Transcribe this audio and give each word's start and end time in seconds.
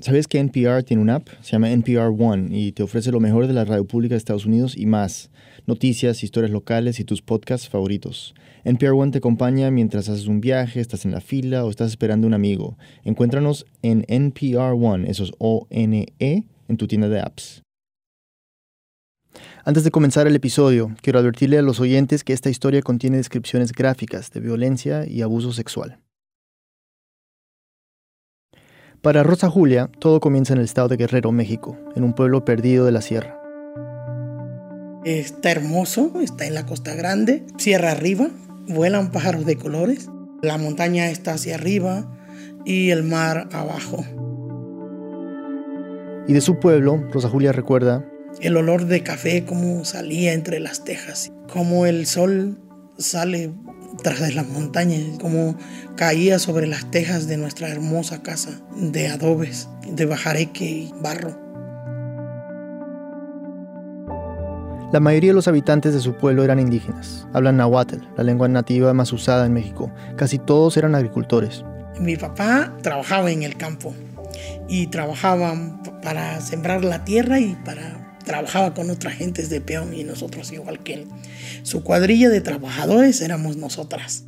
¿Sabes 0.00 0.28
que 0.28 0.38
NPR 0.38 0.84
tiene 0.84 1.02
una 1.02 1.16
app? 1.16 1.28
Se 1.42 1.52
llama 1.52 1.72
NPR 1.72 2.14
One 2.16 2.56
y 2.56 2.70
te 2.70 2.84
ofrece 2.84 3.10
lo 3.10 3.18
mejor 3.18 3.48
de 3.48 3.52
la 3.52 3.64
radio 3.64 3.84
pública 3.84 4.14
de 4.14 4.18
Estados 4.18 4.46
Unidos 4.46 4.76
y 4.76 4.86
más. 4.86 5.28
Noticias, 5.66 6.22
historias 6.22 6.52
locales 6.52 7.00
y 7.00 7.04
tus 7.04 7.20
podcasts 7.20 7.68
favoritos. 7.68 8.32
NPR 8.62 8.92
One 8.92 9.10
te 9.10 9.18
acompaña 9.18 9.72
mientras 9.72 10.08
haces 10.08 10.28
un 10.28 10.40
viaje, 10.40 10.78
estás 10.78 11.04
en 11.04 11.10
la 11.10 11.20
fila 11.20 11.64
o 11.64 11.70
estás 11.70 11.90
esperando 11.90 12.28
un 12.28 12.34
amigo. 12.34 12.78
Encuéntranos 13.02 13.66
en 13.82 14.04
NPR 14.06 14.76
One, 14.80 15.10
eso 15.10 15.24
es 15.24 15.32
O-N-E, 15.38 16.44
en 16.68 16.76
tu 16.76 16.86
tienda 16.86 17.08
de 17.08 17.18
apps. 17.18 17.62
Antes 19.64 19.82
de 19.82 19.90
comenzar 19.90 20.28
el 20.28 20.36
episodio, 20.36 20.94
quiero 21.02 21.18
advertirle 21.18 21.58
a 21.58 21.62
los 21.62 21.80
oyentes 21.80 22.22
que 22.22 22.34
esta 22.34 22.50
historia 22.50 22.82
contiene 22.82 23.16
descripciones 23.16 23.72
gráficas 23.72 24.30
de 24.30 24.38
violencia 24.38 25.08
y 25.08 25.22
abuso 25.22 25.52
sexual. 25.52 25.98
Para 29.02 29.22
Rosa 29.22 29.48
Julia, 29.48 29.88
todo 30.00 30.18
comienza 30.18 30.54
en 30.54 30.58
el 30.58 30.64
estado 30.64 30.88
de 30.88 30.96
Guerrero, 30.96 31.30
México, 31.30 31.76
en 31.94 32.02
un 32.02 32.14
pueblo 32.14 32.44
perdido 32.44 32.84
de 32.84 32.90
la 32.90 33.00
sierra. 33.00 33.40
Está 35.04 35.52
hermoso, 35.52 36.12
está 36.20 36.46
en 36.46 36.54
la 36.54 36.66
costa 36.66 36.94
grande, 36.96 37.46
sierra 37.58 37.92
arriba, 37.92 38.28
vuelan 38.66 39.12
pájaros 39.12 39.46
de 39.46 39.56
colores, 39.56 40.10
la 40.42 40.58
montaña 40.58 41.10
está 41.10 41.34
hacia 41.34 41.54
arriba 41.54 42.10
y 42.64 42.90
el 42.90 43.04
mar 43.04 43.48
abajo. 43.52 44.04
Y 46.26 46.32
de 46.32 46.40
su 46.40 46.58
pueblo, 46.58 47.00
Rosa 47.12 47.28
Julia 47.28 47.52
recuerda 47.52 48.04
el 48.40 48.56
olor 48.56 48.86
de 48.86 49.04
café 49.04 49.44
como 49.44 49.84
salía 49.84 50.32
entre 50.32 50.58
las 50.58 50.82
tejas, 50.84 51.32
como 51.52 51.86
el 51.86 52.06
sol 52.06 52.58
sale 52.98 53.52
tras 54.02 54.20
de 54.20 54.32
las 54.32 54.46
montañas, 54.46 55.18
como 55.20 55.56
caía 55.96 56.38
sobre 56.38 56.66
las 56.66 56.90
tejas 56.90 57.26
de 57.26 57.36
nuestra 57.36 57.68
hermosa 57.68 58.22
casa 58.22 58.50
de 58.76 59.08
adobes, 59.08 59.68
de 59.90 60.06
bajareque 60.06 60.64
y 60.64 60.94
barro. 61.00 61.48
La 64.90 65.00
mayoría 65.00 65.30
de 65.30 65.34
los 65.34 65.48
habitantes 65.48 65.92
de 65.92 66.00
su 66.00 66.14
pueblo 66.14 66.44
eran 66.44 66.58
indígenas. 66.58 67.26
Hablan 67.34 67.58
nahuatl, 67.58 67.98
la 68.16 68.24
lengua 68.24 68.48
nativa 68.48 68.94
más 68.94 69.12
usada 69.12 69.44
en 69.44 69.52
México. 69.52 69.92
Casi 70.16 70.38
todos 70.38 70.78
eran 70.78 70.94
agricultores. 70.94 71.62
Mi 72.00 72.16
papá 72.16 72.72
trabajaba 72.80 73.30
en 73.30 73.42
el 73.42 73.56
campo 73.58 73.94
y 74.66 74.86
trabajaba 74.86 75.54
para 76.02 76.40
sembrar 76.40 76.84
la 76.84 77.04
tierra 77.04 77.38
y 77.38 77.54
para 77.66 78.07
trabajaba 78.28 78.74
con 78.74 78.90
otras 78.90 79.14
gentes 79.14 79.50
de 79.50 79.60
peón 79.60 79.92
y 79.94 80.04
nosotros 80.04 80.52
igual 80.52 80.84
que 80.84 80.94
él. 80.94 81.06
Su 81.62 81.82
cuadrilla 81.82 82.28
de 82.28 82.40
trabajadores 82.40 83.20
éramos 83.20 83.56
nosotras. 83.56 84.24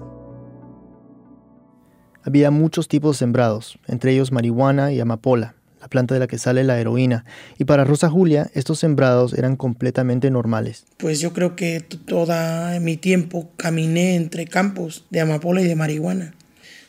Había 2.24 2.50
muchos 2.50 2.88
tipos 2.88 3.16
sembrados, 3.16 3.78
entre 3.86 4.12
ellos 4.12 4.32
marihuana 4.32 4.92
y 4.92 5.00
amapola, 5.00 5.54
la 5.80 5.88
planta 5.88 6.14
de 6.14 6.20
la 6.20 6.26
que 6.26 6.38
sale 6.38 6.64
la 6.64 6.78
heroína, 6.80 7.24
y 7.58 7.64
para 7.64 7.84
Rosa 7.84 8.10
Julia 8.10 8.50
estos 8.54 8.78
sembrados 8.78 9.32
eran 9.34 9.56
completamente 9.56 10.30
normales. 10.30 10.84
Pues 10.96 11.20
yo 11.20 11.32
creo 11.32 11.54
que 11.54 11.80
todo 11.80 12.34
mi 12.80 12.96
tiempo 12.96 13.50
caminé 13.56 14.16
entre 14.16 14.46
campos 14.46 15.06
de 15.10 15.20
amapola 15.20 15.62
y 15.62 15.66
de 15.66 15.76
marihuana. 15.76 16.34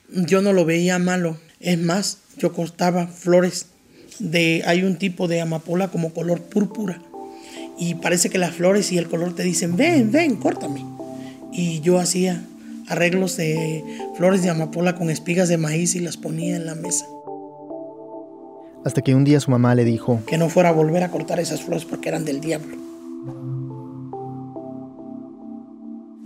Yo 0.10 0.42
no 0.42 0.52
lo 0.52 0.66
veía 0.66 1.00
malo, 1.00 1.38
es 1.60 1.78
más, 1.78 2.20
yo 2.38 2.52
cortaba 2.52 3.08
flores 3.08 3.68
de 4.22 4.64
hay 4.66 4.84
un 4.84 4.98
tipo 4.98 5.28
de 5.28 5.42
amapola 5.42 5.90
como 5.90 6.14
color 6.14 6.42
púrpura 6.42 7.02
y 7.78 7.96
parece 7.96 8.30
que 8.30 8.38
las 8.38 8.54
flores 8.54 8.92
y 8.92 8.98
el 8.98 9.10
color 9.10 9.34
te 9.34 9.44
dicen, 9.44 9.76
ven, 9.76 10.12
ven, 10.12 10.36
córtame. 10.36 10.86
Y 11.52 11.80
yo 11.80 12.00
hacía 12.00 12.44
arreglos 12.88 13.38
de 13.38 13.84
flores 14.16 14.44
de 14.44 14.50
amapola 14.50 14.96
con 14.96 15.10
espigas 15.10 15.50
de 15.50 15.58
maíz 15.58 15.96
y 15.96 16.00
las 16.00 16.16
ponía 16.18 16.56
en 16.56 16.66
la 16.66 16.76
mesa. 16.76 17.08
Hasta 18.86 19.02
que 19.02 19.16
un 19.16 19.24
día 19.24 19.40
su 19.40 19.52
mamá 19.52 19.74
le 19.76 19.84
dijo 19.84 20.22
que 20.28 20.38
no 20.38 20.50
fuera 20.50 20.70
a 20.70 20.74
volver 20.74 21.04
a 21.04 21.10
cortar 21.10 21.40
esas 21.40 21.62
flores 21.62 21.86
porque 21.86 22.10
eran 22.10 22.26
del 22.26 22.42
diablo. 22.42 22.78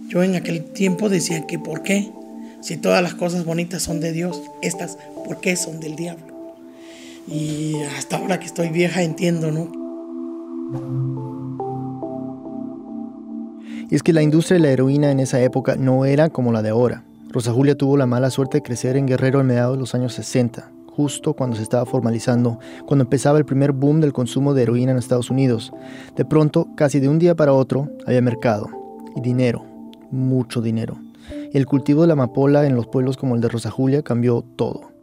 Yo 0.09 0.23
en 0.23 0.35
aquel 0.35 0.63
tiempo 0.63 1.09
decía 1.09 1.45
que 1.47 1.59
por 1.59 1.83
qué, 1.83 2.11
si 2.61 2.77
todas 2.77 3.01
las 3.01 3.15
cosas 3.15 3.45
bonitas 3.45 3.83
son 3.83 3.99
de 3.99 4.11
Dios, 4.11 4.41
estas, 4.61 4.97
¿por 5.25 5.39
qué 5.39 5.55
son 5.55 5.79
del 5.79 5.95
diablo? 5.95 6.24
Y 7.27 7.81
hasta 7.97 8.17
ahora 8.17 8.39
que 8.39 8.45
estoy 8.45 8.69
vieja 8.69 9.01
entiendo, 9.01 9.51
¿no? 9.51 9.71
Y 13.89 13.95
es 13.95 14.03
que 14.03 14.13
la 14.13 14.21
industria 14.21 14.55
de 14.55 14.63
la 14.63 14.71
heroína 14.71 15.11
en 15.11 15.19
esa 15.19 15.41
época 15.41 15.75
no 15.75 16.05
era 16.05 16.29
como 16.29 16.51
la 16.51 16.61
de 16.61 16.69
ahora. 16.69 17.03
Rosa 17.29 17.51
Julia 17.51 17.75
tuvo 17.75 17.97
la 17.97 18.05
mala 18.05 18.29
suerte 18.29 18.57
de 18.57 18.63
crecer 18.63 18.95
en 18.97 19.07
Guerrero 19.07 19.41
en 19.41 19.47
mediados 19.47 19.75
de 19.75 19.79
los 19.79 19.93
años 19.93 20.13
60, 20.13 20.71
justo 20.87 21.33
cuando 21.33 21.57
se 21.57 21.63
estaba 21.63 21.85
formalizando, 21.85 22.59
cuando 22.85 23.03
empezaba 23.03 23.37
el 23.37 23.45
primer 23.45 23.73
boom 23.73 24.01
del 24.01 24.13
consumo 24.13 24.53
de 24.53 24.63
heroína 24.63 24.91
en 24.91 24.97
Estados 24.97 25.29
Unidos. 25.29 25.71
De 26.15 26.25
pronto, 26.25 26.67
casi 26.75 26.99
de 26.99 27.09
un 27.09 27.19
día 27.19 27.35
para 27.35 27.53
otro, 27.53 27.89
había 28.07 28.21
mercado 28.21 28.69
y 29.15 29.21
dinero, 29.21 29.65
mucho 30.11 30.61
dinero. 30.61 30.97
Y 31.51 31.57
el 31.57 31.65
cultivo 31.65 32.01
de 32.01 32.07
la 32.07 32.13
amapola 32.13 32.65
en 32.65 32.75
los 32.75 32.87
pueblos 32.87 33.17
como 33.17 33.35
el 33.35 33.41
de 33.41 33.49
Rosa 33.49 33.69
Julia 33.69 34.01
cambió 34.01 34.43
todo. 34.55 34.94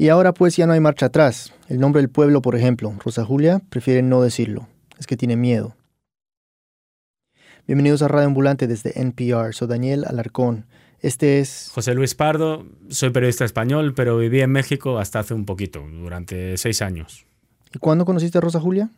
Y 0.00 0.08
ahora 0.08 0.32
pues 0.32 0.56
ya 0.56 0.66
no 0.66 0.72
hay 0.72 0.80
marcha 0.80 1.04
atrás. 1.04 1.52
El 1.68 1.78
nombre 1.78 2.00
del 2.00 2.08
pueblo, 2.08 2.40
por 2.40 2.56
ejemplo, 2.56 2.90
Rosa 3.04 3.22
Julia, 3.22 3.60
prefiere 3.68 4.00
no 4.00 4.22
decirlo. 4.22 4.66
Es 4.98 5.06
que 5.06 5.14
tiene 5.14 5.36
miedo. 5.36 5.76
Bienvenidos 7.66 8.00
a 8.00 8.08
Radio 8.08 8.28
Ambulante 8.28 8.66
desde 8.66 8.98
NPR. 8.98 9.52
Soy 9.52 9.68
Daniel 9.68 10.06
Alarcón. 10.06 10.64
Este 11.00 11.40
es... 11.40 11.70
José 11.74 11.92
Luis 11.92 12.14
Pardo. 12.14 12.64
Soy 12.88 13.10
periodista 13.10 13.44
español, 13.44 13.92
pero 13.92 14.16
viví 14.16 14.40
en 14.40 14.52
México 14.52 14.98
hasta 14.98 15.18
hace 15.18 15.34
un 15.34 15.44
poquito, 15.44 15.84
durante 15.86 16.56
seis 16.56 16.80
años. 16.80 17.26
¿Y 17.74 17.78
cuándo 17.78 18.06
conociste 18.06 18.38
a 18.38 18.40
Rosa 18.40 18.58
Julia? 18.58 18.88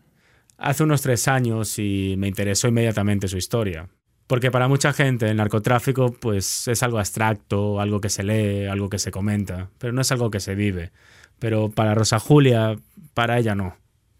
Hace 0.56 0.84
unos 0.84 1.02
tres 1.02 1.26
años 1.26 1.80
y 1.80 2.14
me 2.16 2.28
interesó 2.28 2.68
inmediatamente 2.68 3.26
su 3.26 3.38
historia. 3.38 3.88
Porque 4.26 4.50
para 4.50 4.68
mucha 4.68 4.92
gente 4.92 5.28
el 5.28 5.36
narcotráfico 5.36 6.12
pues 6.12 6.68
es 6.68 6.82
algo 6.82 6.98
abstracto, 6.98 7.80
algo 7.80 8.00
que 8.00 8.08
se 8.08 8.22
lee, 8.22 8.66
algo 8.66 8.88
que 8.88 8.98
se 8.98 9.10
comenta, 9.10 9.68
pero 9.78 9.92
no 9.92 10.00
es 10.00 10.12
algo 10.12 10.30
que 10.30 10.40
se 10.40 10.54
vive. 10.54 10.92
Pero 11.38 11.70
para 11.70 11.94
Rosa 11.94 12.18
Julia, 12.18 12.76
para 13.14 13.38
ella 13.38 13.54
no. 13.54 13.76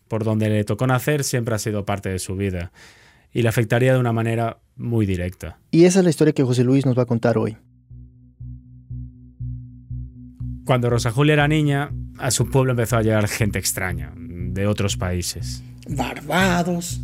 Por 0.08 0.24
donde 0.24 0.50
le 0.50 0.64
tocó 0.64 0.86
nacer 0.86 1.24
siempre 1.24 1.54
ha 1.54 1.58
sido 1.58 1.84
parte 1.86 2.10
de 2.10 2.18
su 2.18 2.36
vida 2.36 2.72
y 3.32 3.42
le 3.42 3.48
afectaría 3.48 3.94
de 3.94 4.00
una 4.00 4.12
manera 4.12 4.58
muy 4.76 5.06
directa. 5.06 5.58
Y 5.70 5.84
esa 5.84 6.00
es 6.00 6.04
la 6.04 6.10
historia 6.10 6.34
que 6.34 6.42
José 6.42 6.64
Luis 6.64 6.84
nos 6.84 6.98
va 6.98 7.02
a 7.02 7.06
contar 7.06 7.38
hoy. 7.38 7.56
Cuando 10.64 10.90
Rosa 10.90 11.10
Julia 11.10 11.32
era 11.34 11.48
niña, 11.48 11.90
a 12.18 12.30
su 12.30 12.48
pueblo 12.48 12.72
empezó 12.72 12.96
a 12.96 13.02
llegar 13.02 13.26
gente 13.28 13.58
extraña, 13.58 14.12
de 14.16 14.66
otros 14.66 14.96
países. 14.96 15.62
Barbados, 15.88 17.00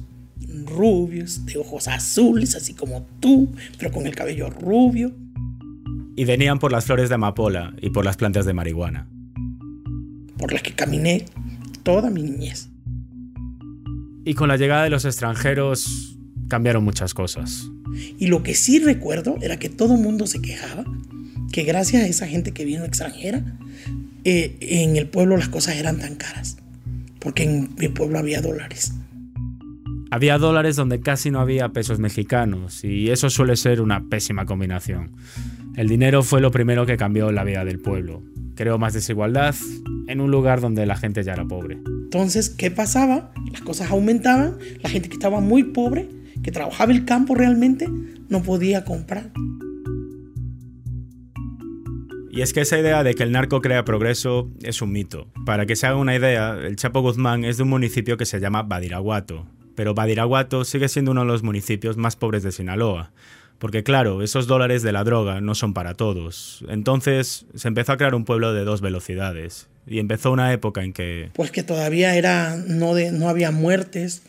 rubios, 0.66 1.44
de 1.46 1.58
ojos 1.58 1.88
azules, 1.88 2.54
así 2.54 2.74
como 2.74 3.06
tú, 3.20 3.52
pero 3.78 3.92
con 3.92 4.06
el 4.06 4.14
cabello 4.14 4.50
rubio. 4.50 5.14
Y 6.16 6.24
venían 6.24 6.58
por 6.58 6.72
las 6.72 6.84
flores 6.84 7.08
de 7.08 7.14
amapola 7.14 7.74
y 7.80 7.90
por 7.90 8.04
las 8.04 8.16
plantas 8.16 8.44
de 8.46 8.52
marihuana. 8.52 9.06
Por 10.36 10.52
las 10.52 10.62
que 10.62 10.72
caminé 10.72 11.24
toda 11.82 12.10
mi 12.10 12.22
niñez. 12.22 12.68
Y 14.24 14.34
con 14.34 14.48
la 14.48 14.56
llegada 14.56 14.84
de 14.84 14.90
los 14.90 15.04
extranjeros 15.04 16.18
cambiaron 16.48 16.84
muchas 16.84 17.14
cosas. 17.14 17.70
Y 18.18 18.26
lo 18.26 18.42
que 18.42 18.54
sí 18.54 18.78
recuerdo 18.78 19.36
era 19.40 19.58
que 19.58 19.68
todo 19.68 19.94
el 19.94 20.00
mundo 20.00 20.26
se 20.26 20.40
quejaba 20.40 20.84
que 21.52 21.62
gracias 21.62 22.02
a 22.02 22.06
esa 22.06 22.26
gente 22.26 22.52
que 22.52 22.64
vino 22.64 22.84
extranjera, 22.84 23.42
eh, 24.24 24.56
en 24.60 24.96
el 24.96 25.08
pueblo 25.08 25.36
las 25.36 25.48
cosas 25.48 25.76
eran 25.76 25.98
tan 25.98 26.16
caras, 26.16 26.58
porque 27.20 27.44
en 27.44 27.70
mi 27.78 27.88
pueblo 27.88 28.18
había 28.18 28.40
dólares. 28.40 28.92
Había 30.10 30.38
dólares 30.38 30.76
donde 30.76 31.00
casi 31.00 31.30
no 31.30 31.40
había 31.40 31.68
pesos 31.70 31.98
mexicanos 31.98 32.82
y 32.82 33.10
eso 33.10 33.28
suele 33.28 33.56
ser 33.56 33.82
una 33.82 34.08
pésima 34.08 34.46
combinación. 34.46 35.10
El 35.76 35.88
dinero 35.88 36.22
fue 36.22 36.40
lo 36.40 36.50
primero 36.50 36.86
que 36.86 36.96
cambió 36.96 37.30
la 37.30 37.44
vida 37.44 37.64
del 37.64 37.78
pueblo. 37.78 38.22
Creó 38.54 38.78
más 38.78 38.94
desigualdad 38.94 39.54
en 40.08 40.20
un 40.20 40.30
lugar 40.30 40.60
donde 40.60 40.86
la 40.86 40.96
gente 40.96 41.22
ya 41.22 41.34
era 41.34 41.44
pobre. 41.44 41.78
Entonces, 41.86 42.48
¿qué 42.48 42.70
pasaba? 42.70 43.32
Las 43.52 43.60
cosas 43.60 43.90
aumentaban, 43.90 44.56
la 44.82 44.88
gente 44.88 45.10
que 45.10 45.14
estaba 45.14 45.40
muy 45.40 45.62
pobre, 45.62 46.08
que 46.42 46.50
trabajaba 46.50 46.92
el 46.92 47.04
campo 47.04 47.34
realmente, 47.34 47.86
no 48.30 48.42
podía 48.42 48.84
comprar. 48.84 49.30
Y 52.30 52.40
es 52.40 52.52
que 52.52 52.62
esa 52.62 52.78
idea 52.78 53.02
de 53.02 53.14
que 53.14 53.24
el 53.24 53.32
narco 53.32 53.60
crea 53.60 53.84
progreso 53.84 54.50
es 54.62 54.80
un 54.80 54.92
mito. 54.92 55.28
Para 55.44 55.66
que 55.66 55.76
se 55.76 55.86
haga 55.86 55.96
una 55.96 56.16
idea, 56.16 56.56
el 56.56 56.76
Chapo 56.76 57.02
Guzmán 57.02 57.44
es 57.44 57.56
de 57.56 57.64
un 57.64 57.68
municipio 57.68 58.16
que 58.16 58.26
se 58.26 58.40
llama 58.40 58.62
Badiraguato, 58.62 59.46
pero 59.78 59.94
Badiraguato 59.94 60.64
sigue 60.64 60.88
siendo 60.88 61.12
uno 61.12 61.20
de 61.20 61.28
los 61.28 61.44
municipios 61.44 61.96
más 61.96 62.16
pobres 62.16 62.42
de 62.42 62.50
Sinaloa. 62.50 63.12
Porque 63.60 63.84
claro, 63.84 64.24
esos 64.24 64.48
dólares 64.48 64.82
de 64.82 64.90
la 64.90 65.04
droga 65.04 65.40
no 65.40 65.54
son 65.54 65.72
para 65.72 65.94
todos. 65.94 66.64
Entonces 66.68 67.46
se 67.54 67.68
empezó 67.68 67.92
a 67.92 67.96
crear 67.96 68.16
un 68.16 68.24
pueblo 68.24 68.52
de 68.52 68.64
dos 68.64 68.80
velocidades. 68.80 69.68
Y 69.86 70.00
empezó 70.00 70.32
una 70.32 70.52
época 70.52 70.82
en 70.82 70.92
que... 70.92 71.30
Pues 71.32 71.52
que 71.52 71.62
todavía 71.62 72.16
era, 72.16 72.56
no, 72.56 72.96
de, 72.96 73.12
no 73.12 73.28
había 73.28 73.52
muertes, 73.52 74.22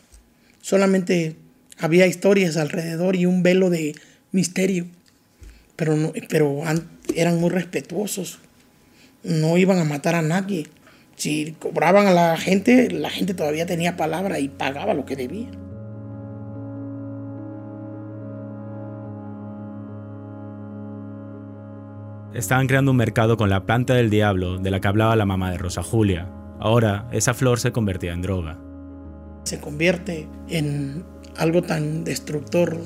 solamente 0.62 1.36
había 1.80 2.06
historias 2.06 2.56
alrededor 2.56 3.16
y 3.16 3.26
un 3.26 3.42
velo 3.42 3.72
de 3.72 3.96
misterio. 4.32 4.86
Pero, 5.76 5.96
no, 5.96 6.14
pero 6.30 6.62
eran 7.16 7.40
muy 7.40 7.50
respetuosos. 7.50 8.38
No 9.24 9.58
iban 9.58 9.80
a 9.80 9.84
matar 9.84 10.14
a 10.14 10.22
nadie. 10.22 10.68
Si 11.20 11.52
cobraban 11.60 12.08
a 12.08 12.14
la 12.14 12.38
gente, 12.38 12.90
la 12.92 13.10
gente 13.10 13.34
todavía 13.34 13.66
tenía 13.66 13.98
palabra 13.98 14.40
y 14.40 14.48
pagaba 14.48 14.94
lo 14.94 15.04
que 15.04 15.18
debía. 15.18 15.50
Estaban 22.34 22.68
creando 22.68 22.92
un 22.92 22.98
mercado 22.98 23.36
con 23.36 23.50
la 23.50 23.66
planta 23.66 23.96
del 23.96 24.10
diablo 24.10 24.60
de 24.60 24.72
la 24.72 24.80
que 24.80 24.88
hablaba 24.88 25.18
la 25.18 25.26
mamá 25.26 25.52
de 25.52 25.58
Rosa 25.58 25.84
Julia. 25.84 26.30
Ahora, 26.58 27.10
esa 27.12 27.34
flor 27.34 27.60
se 27.60 27.74
convertía 27.74 28.14
en 28.14 28.22
droga. 28.22 28.58
Se 29.44 29.60
convierte 29.60 30.30
en 30.48 31.04
algo 31.36 31.64
tan 31.64 32.06
destructor 32.06 32.78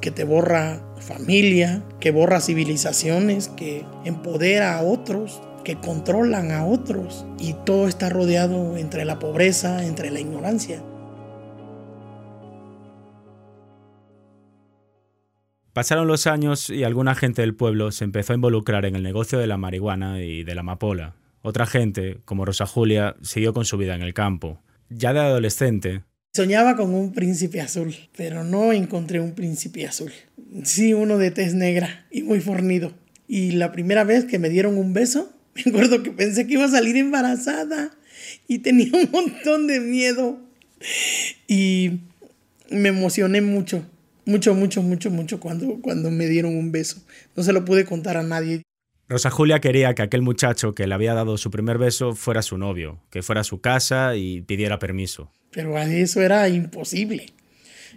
que 0.00 0.12
te 0.12 0.22
borra 0.22 0.80
familia, 1.00 1.82
que 1.98 2.12
borra 2.12 2.40
civilizaciones, 2.40 3.48
que 3.48 3.84
empodera 4.04 4.78
a 4.78 4.82
otros, 4.82 5.42
que 5.64 5.76
controlan 5.76 6.50
a 6.50 6.66
otros. 6.66 7.26
Y 7.38 7.54
todo 7.64 7.88
está 7.88 8.08
rodeado 8.08 8.76
entre 8.76 9.04
la 9.04 9.18
pobreza, 9.18 9.84
entre 9.84 10.10
la 10.10 10.20
ignorancia. 10.20 10.82
Pasaron 15.72 16.08
los 16.08 16.26
años 16.26 16.68
y 16.68 16.84
alguna 16.84 17.14
gente 17.14 17.42
del 17.42 17.54
pueblo 17.54 17.92
se 17.92 18.04
empezó 18.04 18.32
a 18.32 18.36
involucrar 18.36 18.84
en 18.84 18.96
el 18.96 19.02
negocio 19.02 19.38
de 19.38 19.46
la 19.46 19.56
marihuana 19.56 20.22
y 20.22 20.42
de 20.42 20.54
la 20.54 20.62
amapola. 20.62 21.14
Otra 21.42 21.64
gente, 21.64 22.18
como 22.24 22.44
Rosa 22.44 22.66
Julia, 22.66 23.16
siguió 23.22 23.54
con 23.54 23.64
su 23.64 23.76
vida 23.78 23.94
en 23.94 24.02
el 24.02 24.12
campo. 24.12 24.60
Ya 24.88 25.12
de 25.12 25.20
adolescente, 25.20 26.02
Soñaba 26.32 26.76
con 26.76 26.94
un 26.94 27.12
príncipe 27.12 27.60
azul, 27.60 27.92
pero 28.16 28.44
no 28.44 28.72
encontré 28.72 29.20
un 29.20 29.34
príncipe 29.34 29.84
azul. 29.84 30.12
Sí, 30.62 30.94
uno 30.94 31.18
de 31.18 31.32
tez 31.32 31.54
negra 31.54 32.06
y 32.08 32.22
muy 32.22 32.40
fornido. 32.40 32.92
Y 33.26 33.52
la 33.52 33.72
primera 33.72 34.04
vez 34.04 34.26
que 34.26 34.38
me 34.38 34.48
dieron 34.48 34.78
un 34.78 34.92
beso, 34.92 35.32
me 35.64 35.70
acuerdo 35.70 36.02
que 36.02 36.10
pensé 36.10 36.46
que 36.46 36.54
iba 36.54 36.64
a 36.64 36.68
salir 36.68 36.96
embarazada 36.96 37.90
y 38.48 38.58
tenía 38.58 38.90
un 38.92 39.10
montón 39.10 39.66
de 39.66 39.80
miedo. 39.80 40.38
Y 41.46 42.00
me 42.70 42.88
emocioné 42.88 43.40
mucho, 43.40 43.84
mucho, 44.24 44.54
mucho, 44.54 44.82
mucho, 44.82 45.10
mucho 45.10 45.40
cuando, 45.40 45.80
cuando 45.80 46.10
me 46.10 46.26
dieron 46.26 46.56
un 46.56 46.72
beso. 46.72 47.02
No 47.36 47.42
se 47.42 47.52
lo 47.52 47.64
pude 47.64 47.84
contar 47.84 48.16
a 48.16 48.22
nadie. 48.22 48.62
Rosa 49.08 49.30
Julia 49.30 49.60
quería 49.60 49.94
que 49.94 50.02
aquel 50.02 50.22
muchacho 50.22 50.74
que 50.74 50.86
le 50.86 50.94
había 50.94 51.14
dado 51.14 51.36
su 51.36 51.50
primer 51.50 51.78
beso 51.78 52.14
fuera 52.14 52.42
su 52.42 52.58
novio, 52.58 53.00
que 53.10 53.22
fuera 53.22 53.40
a 53.40 53.44
su 53.44 53.60
casa 53.60 54.14
y 54.14 54.42
pidiera 54.42 54.78
permiso. 54.78 55.32
Pero 55.50 55.76
eso 55.76 56.22
era 56.22 56.48
imposible. 56.48 57.26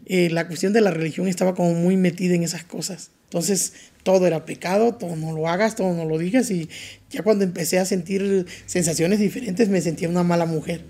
Eh, 0.05 0.29
la 0.29 0.47
cuestión 0.47 0.73
de 0.73 0.81
la 0.81 0.91
religión 0.91 1.27
estaba 1.27 1.55
como 1.55 1.73
muy 1.73 1.97
metida 1.97 2.35
en 2.35 2.43
esas 2.43 2.63
cosas. 2.63 3.11
Entonces 3.25 3.73
todo 4.03 4.27
era 4.27 4.45
pecado, 4.45 4.93
todo 4.93 5.15
no 5.15 5.31
lo 5.31 5.47
hagas, 5.47 5.75
todo 5.75 5.93
no 5.93 6.05
lo 6.05 6.17
digas 6.17 6.51
y 6.51 6.69
ya 7.09 7.23
cuando 7.23 7.43
empecé 7.43 7.79
a 7.79 7.85
sentir 7.85 8.45
sensaciones 8.65 9.19
diferentes 9.19 9.69
me 9.69 9.81
sentía 9.81 10.09
una 10.09 10.23
mala 10.23 10.45
mujer. 10.45 10.85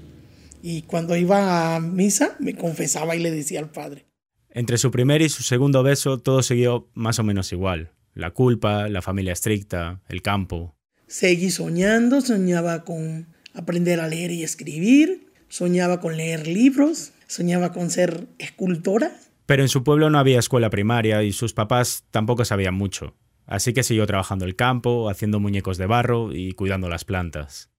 Y 0.62 0.82
cuando 0.84 1.16
iba 1.16 1.76
a 1.76 1.80
misa 1.80 2.36
me 2.40 2.56
confesaba 2.56 3.16
y 3.16 3.20
le 3.20 3.32
decía 3.32 3.60
al 3.60 3.70
padre. 3.70 4.06
Entre 4.50 4.78
su 4.78 4.92
primer 4.92 5.22
y 5.22 5.30
su 5.30 5.42
segundo 5.42 5.84
beso 5.84 6.20
todo 6.20 6.44
siguió 6.44 6.90
más 6.94 7.18
o 7.18 7.24
menos 7.24 7.52
igual. 7.54 7.92
La 8.14 8.32
culpa, 8.32 8.90
la 8.90 9.02
familia 9.02 9.34
estricta, 9.34 10.02
el 10.10 10.22
campo. 10.22 10.76
Seguí 11.08 11.50
soñando, 11.50 12.22
soñaba 12.22 12.84
con 12.84 13.28
aprender 13.54 14.00
a 14.00 14.08
leer 14.08 14.32
y 14.32 14.44
escribir, 14.44 15.28
soñaba 15.48 16.02
con 16.02 16.18
leer 16.18 16.48
libros, 16.48 17.13
soñaba 17.28 17.72
con 17.72 17.90
ser 17.90 18.28
escultora. 18.38 19.12
Pero 19.46 19.64
en 19.64 19.70
su 19.70 19.84
pueblo 19.84 20.10
no 20.10 20.20
había 20.20 20.40
escuela 20.40 20.70
primaria 20.70 21.24
y 21.24 21.34
sus 21.34 21.54
papás 21.54 22.06
tampoco 22.12 22.46
sabían 22.46 22.76
mucho. 22.76 23.16
Así 23.46 23.74
que 23.74 23.84
siguió 23.84 24.06
trabajando 24.06 24.46
el 24.46 24.56
campo, 24.56 25.10
haciendo 25.10 25.40
muñecos 25.40 25.78
de 25.78 25.86
barro 25.86 26.34
y 26.34 26.54
cuidando 26.54 26.90
las 26.90 27.06
plantas. 27.06 27.70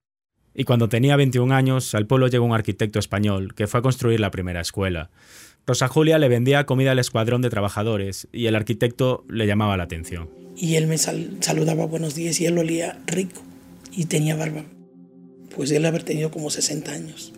Y 0.54 0.64
cuando 0.64 0.88
tenía 0.88 1.16
21 1.16 1.52
años, 1.52 1.94
al 1.94 2.06
pueblo 2.06 2.28
llegó 2.28 2.44
un 2.44 2.54
arquitecto 2.54 2.98
español 2.98 3.54
que 3.54 3.66
fue 3.66 3.80
a 3.80 3.82
construir 3.82 4.20
la 4.20 4.30
primera 4.30 4.60
escuela. 4.60 5.10
Rosa 5.66 5.88
Julia 5.88 6.18
le 6.18 6.28
vendía 6.28 6.66
comida 6.66 6.92
al 6.92 6.98
escuadrón 6.98 7.42
de 7.42 7.50
trabajadores 7.50 8.28
y 8.32 8.46
el 8.46 8.54
arquitecto 8.54 9.24
le 9.28 9.46
llamaba 9.46 9.76
la 9.76 9.84
atención. 9.84 10.28
Y 10.56 10.76
él 10.76 10.86
me 10.86 10.98
saludaba 10.98 11.86
buenos 11.86 12.14
días 12.14 12.40
y 12.40 12.46
él 12.46 12.58
olía 12.58 13.00
rico 13.06 13.42
y 13.90 14.04
tenía 14.04 14.36
barba. 14.36 14.64
Pues 15.56 15.70
él 15.70 15.86
haber 15.86 16.04
tenido 16.04 16.30
como 16.30 16.50
60 16.50 16.92
años. 16.92 17.32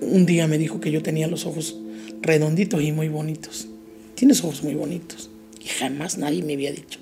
Un 0.00 0.26
día 0.26 0.46
me 0.46 0.58
dijo 0.58 0.80
que 0.80 0.90
yo 0.90 1.02
tenía 1.02 1.26
los 1.28 1.46
ojos 1.46 1.78
redonditos 2.22 2.82
y 2.82 2.92
muy 2.92 3.08
bonitos. 3.08 3.68
Tienes 4.14 4.42
ojos 4.42 4.62
muy 4.62 4.74
bonitos. 4.74 5.30
Y 5.60 5.68
jamás 5.68 6.18
nadie 6.18 6.42
me 6.42 6.54
había 6.54 6.72
dicho. 6.72 7.00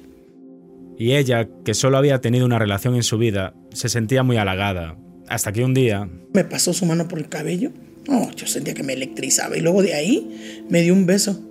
Y 0.99 1.13
ella, 1.13 1.49
que 1.65 1.75
solo 1.75 1.99
había 1.99 2.21
tenido 2.21 2.47
una 2.47 2.59
relación 2.59 2.95
en 2.95 3.03
su 3.03 3.19
vida, 3.19 3.55
se 3.73 3.89
sentía 3.89 4.23
muy 4.23 4.39
halagada. 4.39 4.97
Hasta 5.29 5.53
que 5.53 5.65
un 5.65 5.75
día... 5.75 6.09
Me 6.33 6.45
pasó 6.45 6.73
su 6.73 6.87
mano 6.87 7.07
por 7.09 7.19
el 7.19 7.29
cabello 7.29 7.73
no, 8.09 8.31
yo 8.33 8.47
sentía 8.47 8.75
que 8.75 8.83
me 8.83 8.93
electrizaba 8.93 9.57
y 9.57 9.61
luego 9.61 9.83
de 9.83 9.95
ahí 9.95 10.65
me 10.69 10.83
dio 10.83 10.95
un 10.95 11.07
beso. 11.07 11.43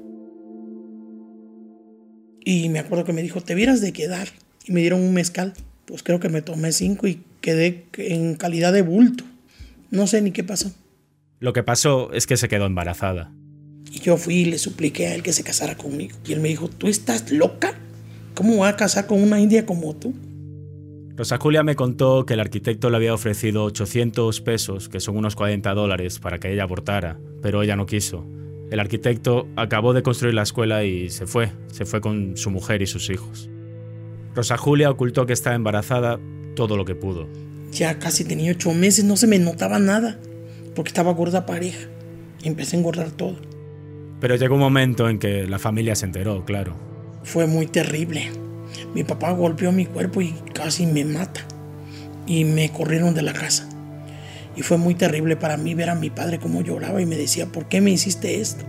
Y 2.44 2.70
me 2.70 2.80
acuerdo 2.80 3.04
que 3.04 3.14
me 3.14 3.24
dijo, 3.24 3.42
te 3.42 3.56
vieras 3.56 3.82
de 3.82 3.92
quedar. 3.92 4.30
Y 4.66 4.72
me 4.72 4.82
dieron 4.82 5.02
un 5.02 5.14
mezcal. 5.14 5.54
Pues 5.86 6.04
creo 6.04 6.20
que 6.20 6.30
me 6.30 6.42
tomé 6.42 6.72
cinco 6.72 7.08
y 7.08 7.24
quedé 7.42 7.86
en 7.98 8.36
calidad 8.36 8.72
de 8.72 8.84
bulto. 8.84 9.24
No 9.92 10.08
sé 10.08 10.22
ni 10.22 10.32
qué 10.32 10.44
pasó. 10.44 10.72
Lo 11.40 11.54
que 11.54 11.64
pasó 11.64 12.12
es 12.14 12.28
que 12.28 12.38
se 12.38 12.48
quedó 12.48 12.66
embarazada. 12.66 13.32
Y 13.92 14.00
yo 14.00 14.18
fui 14.18 14.36
y 14.36 14.46
le 14.46 14.58
supliqué 14.58 15.08
a 15.08 15.16
él 15.16 15.24
que 15.24 15.34
se 15.34 15.44
casara 15.44 15.76
conmigo. 15.76 16.18
Y 16.26 16.34
él 16.34 16.40
me 16.40 16.50
dijo, 16.50 16.70
¿tú 16.70 16.88
estás 16.88 17.32
loca? 17.32 17.74
¿Cómo 18.34 18.58
va 18.58 18.70
a 18.70 18.76
casar 18.76 19.08
con 19.08 19.22
una 19.22 19.40
india 19.40 19.66
como 19.66 19.96
tú? 19.96 20.14
Rosa 21.18 21.38
Julia 21.38 21.64
me 21.64 21.76
contó 21.76 22.26
que 22.26 22.34
el 22.34 22.42
arquitecto 22.42 22.90
le 22.90 22.98
había 22.98 23.14
ofrecido 23.14 23.64
800 23.64 24.42
pesos, 24.42 24.90
que 24.90 25.00
son 25.00 25.16
unos 25.16 25.36
40 25.36 25.74
dólares, 25.74 26.20
para 26.20 26.40
que 26.40 26.52
ella 26.52 26.64
abortara, 26.64 27.18
pero 27.42 27.64
ella 27.64 27.78
no 27.78 27.86
quiso. 27.86 28.26
El 28.70 28.80
arquitecto 28.82 29.48
acabó 29.56 29.94
de 29.94 30.04
construir 30.04 30.34
la 30.34 30.42
escuela 30.42 30.84
y 30.84 31.10
se 31.10 31.26
fue, 31.26 31.52
se 31.68 31.86
fue 31.86 32.02
con 32.02 32.36
su 32.36 32.52
mujer 32.52 32.82
y 32.82 32.88
sus 32.88 33.10
hijos. 33.10 33.50
Rosa 34.34 34.58
Julia 34.58 34.90
ocultó 34.90 35.26
que 35.26 35.34
estaba 35.34 35.56
embarazada 35.56 36.20
todo 36.56 36.76
lo 36.76 36.84
que 36.84 36.96
pudo. 36.96 37.30
Ya 37.72 37.98
casi 38.00 38.26
tenía 38.26 38.52
ocho 38.52 38.74
meses, 38.74 39.06
no 39.06 39.16
se 39.16 39.28
me 39.28 39.40
notaba 39.40 39.80
nada, 39.80 40.20
porque 40.76 40.90
estaba 40.90 41.14
gorda 41.14 41.46
pareja. 41.46 41.88
Empecé 42.44 42.76
a 42.76 42.80
engordar 42.80 43.12
todo. 43.12 43.38
Pero 44.20 44.36
llegó 44.36 44.56
un 44.56 44.62
momento 44.62 45.10
en 45.10 45.20
que 45.20 45.48
la 45.48 45.60
familia 45.60 45.96
se 45.96 46.06
enteró, 46.06 46.46
claro. 46.46 46.76
Fue 47.24 47.48
muy 47.48 47.66
terrible. 47.66 48.30
Mi 48.94 49.04
papá 49.04 49.32
golpeó 49.32 49.72
mi 49.72 49.86
cuerpo 49.86 50.22
y 50.22 50.34
casi 50.54 50.86
me 50.86 51.06
mata. 51.06 51.42
Y 52.28 52.44
me 52.44 52.70
corrieron 52.72 53.14
de 53.14 53.22
la 53.22 53.34
casa. 53.34 53.70
Y 54.56 54.62
fue 54.62 54.78
muy 54.78 54.96
terrible 54.96 55.36
para 55.36 55.58
mí 55.58 55.74
ver 55.74 55.90
a 55.90 55.96
mi 55.96 56.10
padre 56.10 56.40
cómo 56.40 56.62
lloraba 56.62 57.02
y 57.02 57.06
me 57.06 57.18
decía, 57.18 57.48
¿por 57.48 57.68
qué 57.68 57.82
me 57.82 57.92
hiciste 57.92 58.40
esto? 58.40 58.66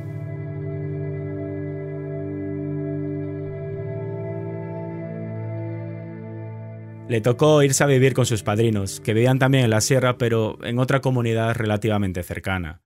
Le 7.09 7.21
tocó 7.21 7.63
irse 7.63 7.85
a 7.85 7.87
vivir 7.87 8.15
con 8.15 8.27
sus 8.27 8.43
padrinos, 8.43 9.01
que 9.01 9.15
vivían 9.15 9.39
también 9.39 9.65
en 9.65 9.71
la 9.71 9.81
sierra, 9.81 10.19
pero 10.19 10.59
en 10.65 10.79
otra 10.81 11.01
comunidad 11.01 11.55
relativamente 11.55 12.23
cercana. 12.25 12.83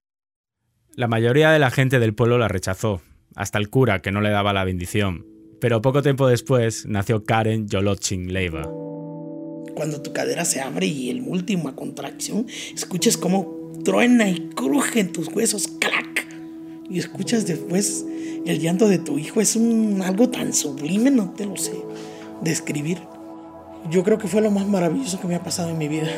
La 0.95 1.07
mayoría 1.07 1.51
de 1.51 1.57
la 1.57 1.71
gente 1.71 1.99
del 1.99 2.13
pueblo 2.13 2.37
la 2.37 2.47
rechazó, 2.47 3.01
hasta 3.35 3.57
el 3.57 3.69
cura, 3.69 4.01
que 4.01 4.11
no 4.11 4.21
le 4.21 4.29
daba 4.29 4.53
la 4.53 4.63
bendición, 4.63 5.25
pero 5.59 5.81
poco 5.81 6.03
tiempo 6.03 6.27
después 6.27 6.85
nació 6.85 7.23
Karen 7.23 7.67
Yolochin 7.67 8.31
Leiva. 8.31 8.63
Cuando 9.73 10.01
tu 10.03 10.13
cadera 10.13 10.45
se 10.45 10.61
abre 10.61 10.85
y 10.85 11.09
el 11.09 11.21
última 11.21 11.75
contracción, 11.75 12.45
escuchas 12.75 13.17
cómo 13.17 13.71
truena 13.83 14.29
y 14.29 14.49
cruje 14.49 14.99
en 14.99 15.11
tus 15.11 15.29
huesos, 15.29 15.67
¡clac! 15.79 16.27
Y 16.89 16.99
escuchas 16.99 17.47
después 17.47 18.05
el 18.45 18.59
llanto 18.59 18.87
de 18.87 18.99
tu 18.99 19.17
hijo. 19.17 19.39
Es 19.41 19.55
algo 19.55 20.29
tan 20.29 20.53
sublime, 20.53 21.09
no 21.09 21.31
te 21.31 21.45
lo 21.45 21.55
sé 21.55 21.73
describir. 22.41 22.99
Yo 23.89 24.03
creo 24.03 24.17
que 24.17 24.27
fue 24.27 24.41
lo 24.41 24.51
más 24.51 24.67
maravilloso 24.67 25.19
que 25.19 25.27
me 25.27 25.35
ha 25.35 25.43
pasado 25.43 25.69
en 25.69 25.77
mi 25.77 25.87
vida. 25.87 26.11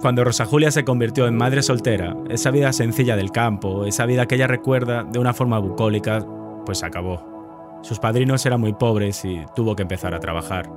Cuando 0.00 0.24
Rosa 0.24 0.46
Julia 0.46 0.70
se 0.70 0.82
convirtió 0.84 1.26
en 1.26 1.36
madre 1.36 1.62
soltera, 1.62 2.16
esa 2.30 2.50
vida 2.50 2.72
sencilla 2.72 3.16
del 3.16 3.32
campo, 3.32 3.84
esa 3.84 4.06
vida 4.06 4.24
que 4.24 4.36
ella 4.36 4.46
recuerda 4.46 5.04
de 5.04 5.18
una 5.18 5.34
forma 5.34 5.58
bucólica, 5.58 6.24
pues 6.64 6.82
acabó. 6.82 7.80
Sus 7.82 7.98
padrinos 7.98 8.44
eran 8.46 8.60
muy 8.60 8.72
pobres 8.72 9.22
y 9.26 9.42
tuvo 9.54 9.76
que 9.76 9.82
empezar 9.82 10.14
a 10.14 10.20
trabajar. 10.20 10.70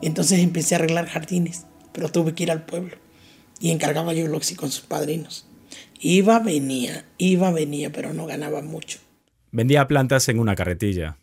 Entonces 0.00 0.40
empecé 0.40 0.74
a 0.74 0.78
arreglar 0.78 1.06
jardines, 1.06 1.66
pero 1.92 2.08
tuve 2.08 2.34
que 2.34 2.42
ir 2.42 2.50
al 2.50 2.64
pueblo 2.64 2.96
y 3.60 3.70
encargaba 3.70 4.12
yo 4.12 4.26
Loxi 4.26 4.56
con 4.56 4.72
sus 4.72 4.84
padrinos. 4.84 5.46
Iba, 6.00 6.38
venía, 6.38 7.04
iba, 7.18 7.50
venía, 7.50 7.92
pero 7.92 8.12
no 8.12 8.26
ganaba 8.26 8.62
mucho. 8.62 8.98
Vendía 9.50 9.86
plantas 9.86 10.28
en 10.28 10.38
una 10.38 10.54
carretilla. 10.54 11.18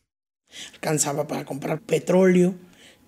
Alcanzaba 0.73 1.27
para 1.27 1.45
comprar 1.45 1.81
petróleo, 1.81 2.55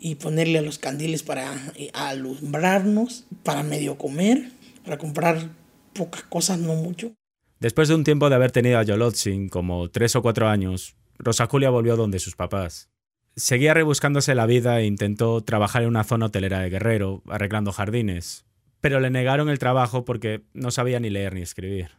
y 0.02 0.16
ponerle 0.16 0.58
a 0.58 0.62
los 0.64 0.80
candiles 0.80 1.22
para 1.22 1.54
eh, 1.76 1.92
alumbrarnos, 1.94 3.26
para 3.44 3.62
medio 3.62 4.00
comer, 4.00 4.50
para 4.84 4.98
comprar 4.98 5.52
pocas 5.94 6.24
cosas, 6.24 6.58
no 6.58 6.74
mucho. 6.74 7.14
Después 7.60 7.88
de 7.88 7.94
un 7.94 8.04
tiempo 8.04 8.28
de 8.28 8.36
haber 8.36 8.52
tenido 8.52 8.80
a 8.80 8.84
Yolotzin, 8.84 9.48
como 9.48 9.92
tres 9.92 10.16
o 10.16 10.24
cuatro 10.24 10.48
años, 10.48 10.96
Rosa 11.20 11.46
Julia 11.46 11.70
volvió 11.70 11.96
donde 11.96 12.18
sus 12.18 12.36
papás. 12.36 12.90
Seguía 13.36 13.76
rebuscándose 13.76 14.34
la 14.34 14.48
vida 14.48 14.80
e 14.80 14.88
intentó 14.88 15.42
trabajar 15.42 15.84
en 15.84 15.90
una 15.90 16.04
zona 16.04 16.26
hotelera 16.26 16.60
de 16.62 16.72
Guerrero, 16.72 17.22
arreglando 17.30 17.72
jardines, 17.72 18.46
pero 18.82 19.00
le 19.00 19.12
negaron 19.12 19.50
el 19.50 19.60
trabajo 19.60 20.04
porque 20.04 20.42
no 20.54 20.72
sabía 20.72 21.00
ni 21.00 21.10
leer 21.10 21.34
ni 21.36 21.42
escribir. 21.42 21.92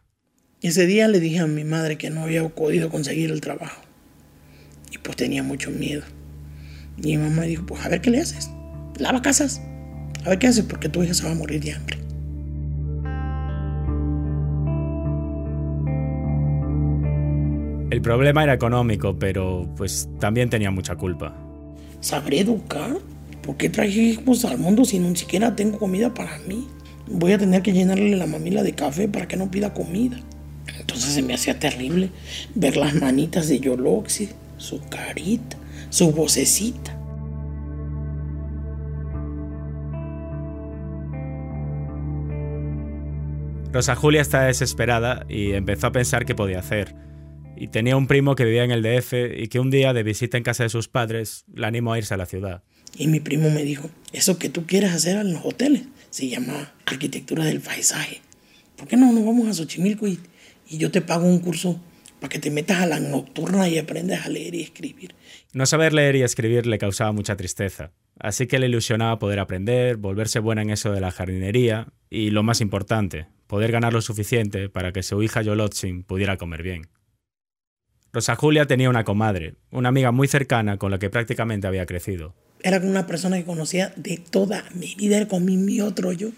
Ese 0.61 0.87
día 0.87 1.09
le 1.09 1.21
dije 1.21 1.39
a 1.39 1.47
mi 1.47 1.65
madre 1.65 1.97
que 1.97 2.11
no 2.11 2.23
había 2.23 2.47
podido 2.49 2.91
conseguir 2.91 3.31
el 3.31 3.41
trabajo. 3.41 3.81
Y 4.91 4.99
pues 4.99 5.17
tenía 5.17 5.43
mucho 5.43 5.71
miedo. 5.71 6.03
Y 6.99 7.17
mi 7.17 7.19
mamá 7.19 7.43
dijo, 7.43 7.65
pues 7.65 7.85
a 7.85 7.89
ver 7.89 8.01
qué 8.01 8.11
le 8.11 8.21
haces. 8.21 8.51
Lava 8.99 9.23
casas. 9.23 9.63
A 10.25 10.29
ver 10.29 10.39
qué 10.39 10.49
haces 10.49 10.65
porque 10.65 10.89
tu 10.89 11.03
hija 11.03 11.15
se 11.15 11.25
va 11.25 11.33
a 11.33 11.35
morir 11.35 11.61
de 11.63 11.73
hambre. 11.73 11.99
El 17.91 18.01
problema 18.01 18.43
era 18.43 18.55
económico, 18.55 19.19
pero 19.19 19.69
pues 19.77 20.09
también 20.19 20.49
tenía 20.49 20.71
mucha 20.71 20.97
culpa. 20.97 21.37
¿Sabré 22.01 22.41
educar? 22.41 22.97
¿Por 23.43 23.57
qué 23.57 23.69
traje 23.69 24.01
hijos 24.01 24.45
al 24.45 24.59
mundo 24.59 24.85
si 24.85 24.99
ni 24.99 25.17
siquiera 25.17 25.57
tengo 25.57 25.79
comida 25.79 26.15
para 26.15 26.39
mí? 26.41 26.69
Voy 27.09 27.33
a 27.33 27.39
tener 27.39 27.63
que 27.63 27.73
llenarle 27.73 28.17
la 28.17 28.27
mamila 28.27 28.63
de 28.63 28.73
café 28.73 29.09
para 29.09 29.27
que 29.27 29.37
no 29.37 29.51
pida 29.51 29.75
comida. 29.75 30.21
Entonces 30.79 31.13
se 31.13 31.23
me 31.23 31.35
hacía 31.35 31.59
terrible 31.59 32.11
ver 32.55 32.77
las 32.77 32.95
manitas 32.95 33.49
de 33.49 33.59
Yoloxi, 33.59 34.29
su 34.59 34.81
carita, 34.89 35.57
su 35.91 36.13
vocecita. 36.13 36.99
Rosa 43.73 43.97
Julia 43.97 44.21
estaba 44.21 44.45
desesperada 44.45 45.25
y 45.29 45.53
empezó 45.53 45.89
a 45.89 45.93
pensar 45.93 46.27
qué 46.27 46.35
podía 46.35 46.61
hacer 46.61 46.95
y 47.63 47.69
tenía 47.69 47.97
un 47.97 48.09
primo 48.09 48.35
que 48.35 48.45
vivía 48.45 48.65
en 48.65 48.73
el 48.73 48.83
DF 48.83 49.15
y 49.37 49.47
que 49.47 49.61
un 49.61 49.71
día 49.71 49.93
de 49.93 50.03
visita 50.03 50.37
en 50.37 50.43
casa 50.43 50.65
de 50.65 50.69
sus 50.69 50.89
padres 50.89 51.45
la 51.55 51.69
animó 51.69 51.93
a 51.93 51.99
irse 51.99 52.13
a 52.13 52.17
la 52.17 52.27
ciudad. 52.27 52.65
Y 52.97 53.09
mi 53.09 53.21
primo 53.21 53.51
me 53.51 53.65
dijo, 53.65 53.91
eso 54.13 54.39
que 54.39 54.49
tú 54.49 54.67
quieres 54.67 54.93
hacer 54.93 55.17
en 55.17 55.33
los 55.33 55.45
hoteles 55.45 55.83
se 56.11 56.29
llama 56.29 56.73
arquitectura 56.85 57.45
del 57.45 57.61
paisaje. 57.61 58.21
¿Por 58.77 58.87
qué 58.87 58.97
no 58.97 59.13
nos 59.13 59.25
vamos 59.25 59.49
a 59.49 59.55
Xochimilco 59.55 60.07
y, 60.07 60.19
y 60.69 60.79
yo 60.79 60.91
te 60.91 61.01
pago 61.01 61.27
un 61.27 61.39
curso 61.39 61.81
para 62.21 62.29
que 62.29 62.39
te 62.39 62.51
metas 62.51 62.81
a 62.81 62.87
la 62.87 63.01
nocturna 63.01 63.69
y 63.69 63.79
aprendas 63.79 64.27
a 64.27 64.29
leer 64.29 64.55
y 64.55 64.63
escribir? 64.63 65.15
No 65.53 65.67
saber 65.67 65.93
leer 65.93 66.17
y 66.17 66.23
escribir 66.23 66.67
le 66.67 66.79
causaba 66.79 67.13
mucha 67.13 67.37
tristeza, 67.37 67.93
así 68.19 68.47
que 68.47 68.59
le 68.59 68.67
ilusionaba 68.67 69.19
poder 69.19 69.39
aprender, 69.39 69.97
volverse 69.97 70.39
buena 70.39 70.63
en 70.63 70.71
eso 70.71 70.93
de 70.93 71.01
la 71.01 71.11
jardinería 71.11 71.89
y, 72.11 72.31
lo 72.31 72.43
más 72.43 72.61
importante, 72.61 73.27
poder 73.47 73.73
ganar 73.73 73.93
lo 73.93 74.01
suficiente 74.01 74.69
para 74.69 74.93
que 74.93 75.03
su 75.03 75.23
hija 75.23 75.43
Yolotzin 75.43 76.05
pudiera 76.05 76.37
comer 76.37 76.63
bien. 76.63 76.89
Rosa 78.13 78.37
Julia 78.37 78.67
tenía 78.67 78.91
una 78.91 79.05
comadre, 79.05 79.55
una 79.71 79.89
amiga 79.89 80.13
muy 80.13 80.29
cercana 80.29 80.77
con 80.77 80.91
la 80.91 80.99
que 80.99 81.09
prácticamente 81.09 81.67
había 81.67 81.87
crecido. 81.87 82.35
Era 82.63 82.79
una 82.79 83.07
persona 83.07 83.37
que 83.37 83.45
conocía 83.45 83.93
de 83.97 84.19
toda 84.19 84.65
mi 84.75 84.95
vida, 84.95 85.27
con 85.29 85.45
mi, 85.45 85.81
otro 85.81 86.13
yo. 86.13 86.31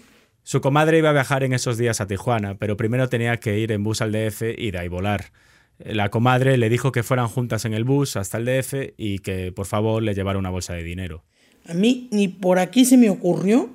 Su 0.43 0.61
comadre 0.61 0.97
iba 0.97 1.09
a 1.09 1.13
viajar 1.13 1.43
en 1.43 1.53
esos 1.53 1.77
días 1.77 2.01
a 2.01 2.07
Tijuana, 2.07 2.57
pero 2.57 2.77
primero 2.77 3.09
tenía 3.09 3.37
que 3.37 3.59
ir 3.59 3.71
en 3.71 3.83
bus 3.83 4.01
al 4.01 4.11
DF 4.11 4.43
y 4.57 4.71
de 4.71 4.77
ahí 4.77 4.87
volar. 4.87 5.31
La 5.79 6.09
comadre 6.09 6.57
le 6.57 6.69
dijo 6.69 6.91
que 6.91 7.03
fueran 7.03 7.27
juntas 7.27 7.65
en 7.65 7.73
el 7.73 7.83
bus 7.83 8.15
hasta 8.15 8.37
el 8.37 8.45
DF 8.45 8.93
y 8.97 9.19
que 9.19 9.51
por 9.51 9.65
favor 9.65 10.01
le 10.01 10.13
llevara 10.13 10.39
una 10.39 10.49
bolsa 10.49 10.73
de 10.73 10.83
dinero. 10.83 11.23
A 11.67 11.73
mí 11.73 12.07
ni 12.11 12.27
por 12.27 12.59
aquí 12.59 12.85
se 12.85 12.97
me 12.97 13.09
ocurrió 13.09 13.69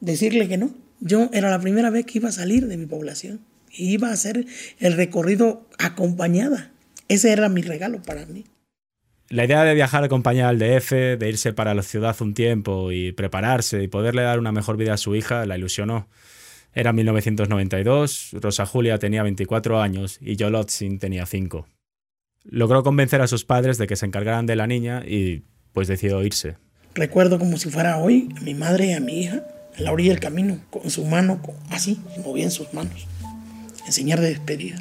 decirle 0.00 0.48
que 0.48 0.56
no. 0.56 0.70
Yo 1.00 1.28
era 1.32 1.50
la 1.50 1.60
primera 1.60 1.90
vez 1.90 2.06
que 2.06 2.18
iba 2.18 2.28
a 2.28 2.32
salir 2.32 2.66
de 2.66 2.76
mi 2.76 2.86
población 2.86 3.40
y 3.70 3.92
iba 3.92 4.08
a 4.08 4.12
hacer 4.12 4.46
el 4.78 4.94
recorrido 4.94 5.66
acompañada. 5.78 6.72
Ese 7.08 7.32
era 7.32 7.48
mi 7.48 7.62
regalo 7.62 8.02
para 8.02 8.26
mí. 8.26 8.44
La 9.28 9.44
idea 9.44 9.64
de 9.64 9.74
viajar 9.74 10.04
acompañada 10.04 10.50
al 10.50 10.58
DF, 10.58 11.18
de 11.18 11.28
irse 11.28 11.52
para 11.52 11.74
la 11.74 11.82
ciudad 11.82 12.16
un 12.20 12.32
tiempo 12.32 12.92
y 12.92 13.10
prepararse 13.10 13.82
y 13.82 13.88
poderle 13.88 14.22
dar 14.22 14.38
una 14.38 14.52
mejor 14.52 14.76
vida 14.76 14.94
a 14.94 14.98
su 14.98 15.16
hija 15.16 15.46
la 15.46 15.58
ilusionó. 15.58 16.08
Era 16.72 16.92
1992, 16.92 18.30
Rosa 18.34 18.66
Julia 18.66 18.98
tenía 18.98 19.24
24 19.24 19.80
años 19.80 20.18
y 20.20 20.36
Yolotzin 20.36 21.00
tenía 21.00 21.26
5. 21.26 21.66
Logró 22.44 22.84
convencer 22.84 23.20
a 23.20 23.26
sus 23.26 23.44
padres 23.44 23.78
de 23.78 23.88
que 23.88 23.96
se 23.96 24.06
encargaran 24.06 24.46
de 24.46 24.54
la 24.54 24.68
niña 24.68 25.02
y 25.04 25.42
pues 25.72 25.88
decidió 25.88 26.22
irse. 26.22 26.58
Recuerdo 26.94 27.40
como 27.40 27.56
si 27.56 27.68
fuera 27.68 27.98
hoy 27.98 28.28
a 28.36 28.40
mi 28.42 28.54
madre 28.54 28.86
y 28.86 28.92
a 28.92 29.00
mi 29.00 29.22
hija 29.22 29.42
en 29.76 29.84
la 29.84 29.92
orilla 29.92 30.10
del 30.10 30.20
camino, 30.20 30.60
con 30.70 30.88
su 30.88 31.04
mano 31.04 31.40
así, 31.70 32.00
movía 32.24 32.48
sus 32.50 32.72
manos, 32.72 33.08
enseñar 33.86 34.20
de 34.20 34.28
despedida. 34.28 34.80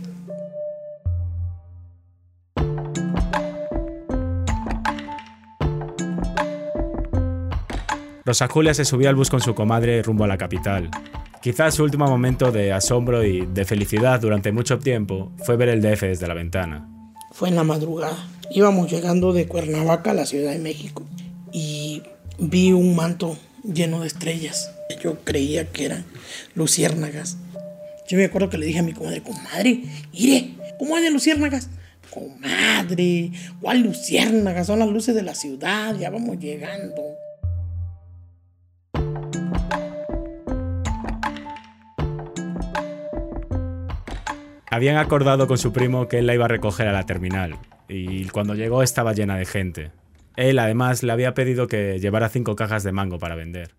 Rosa 8.25 8.47
Julia 8.47 8.73
se 8.73 8.85
subió 8.85 9.09
al 9.09 9.15
bus 9.15 9.29
con 9.29 9.39
su 9.39 9.53
comadre 9.53 10.01
rumbo 10.01 10.23
a 10.23 10.27
la 10.27 10.39
capital. 10.39 10.89
Quizás 11.43 11.75
su 11.75 11.83
último 11.83 12.07
momento 12.07 12.51
de 12.51 12.73
asombro 12.73 13.23
y 13.23 13.45
de 13.45 13.65
felicidad 13.65 14.19
durante 14.19 14.51
mucho 14.51 14.79
tiempo 14.79 15.31
fue 15.45 15.57
ver 15.57 15.69
el 15.69 15.79
DF 15.79 16.01
desde 16.01 16.27
la 16.27 16.33
ventana. 16.33 16.89
Fue 17.31 17.49
en 17.49 17.55
la 17.55 17.63
madrugada. 17.63 18.17
Íbamos 18.49 18.89
llegando 18.89 19.31
de 19.31 19.45
Cuernavaca 19.45 20.09
a 20.09 20.15
la 20.15 20.25
Ciudad 20.25 20.53
de 20.53 20.57
México 20.57 21.03
y 21.51 22.01
vi 22.39 22.71
un 22.71 22.95
manto 22.95 23.37
lleno 23.63 23.99
de 23.99 24.07
estrellas. 24.07 24.71
Yo 25.03 25.19
creía 25.23 25.71
que 25.71 25.85
eran 25.85 26.03
luciérnagas. 26.55 27.37
Yo 28.07 28.17
me 28.17 28.25
acuerdo 28.25 28.49
que 28.49 28.57
le 28.57 28.65
dije 28.65 28.79
a 28.79 28.83
mi 28.83 28.93
comadre, 28.93 29.21
comadre, 29.21 29.83
mire, 30.13 30.55
¿cómo 30.79 30.95
hay 30.95 31.03
de 31.03 31.11
luciérnagas? 31.11 31.69
Comadre, 32.09 33.29
¿cuál 33.61 33.81
luciérnagas? 33.81 34.65
Son 34.65 34.79
las 34.79 34.89
luces 34.89 35.13
de 35.13 35.21
la 35.21 35.35
ciudad, 35.35 35.95
ya 35.95 36.09
vamos 36.09 36.39
llegando. 36.39 37.03
Habían 44.75 44.97
acordado 44.97 45.47
con 45.47 45.57
su 45.57 45.71
primo 45.71 46.09
que 46.09 46.19
él 46.19 46.27
la 46.27 46.33
iba 46.33 46.43
a 46.43 46.49
recoger 46.49 46.89
a 46.89 46.91
la 46.91 47.05
terminal, 47.05 47.57
y 47.87 48.25
cuando 48.25 48.55
llegó 48.55 48.83
estaba 48.83 49.13
llena 49.13 49.37
de 49.37 49.45
gente. 49.45 49.91
Él 50.35 50.59
además 50.59 51.01
le 51.01 51.13
había 51.13 51.33
pedido 51.33 51.69
que 51.69 51.97
llevara 52.01 52.27
cinco 52.27 52.57
cajas 52.57 52.83
de 52.83 52.91
mango 52.91 53.17
para 53.17 53.35
vender. 53.35 53.73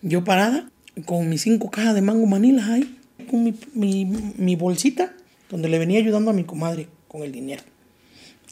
Yo 0.00 0.24
parada, 0.24 0.70
con 1.04 1.28
mis 1.28 1.42
cinco 1.42 1.70
cajas 1.70 1.94
de 1.94 2.00
mango 2.00 2.24
manilas 2.24 2.66
ahí, 2.70 2.98
con 3.30 3.44
mi, 3.74 4.56
bolsita, 4.56 5.12
donde 5.50 5.68
le 5.68 5.78
venía 5.78 5.98
ayudando 5.98 6.30
a 6.30 6.32
mi 6.32 6.44
comadre 6.44 6.88
con 7.08 7.22
el 7.22 7.30
dinero. 7.30 7.64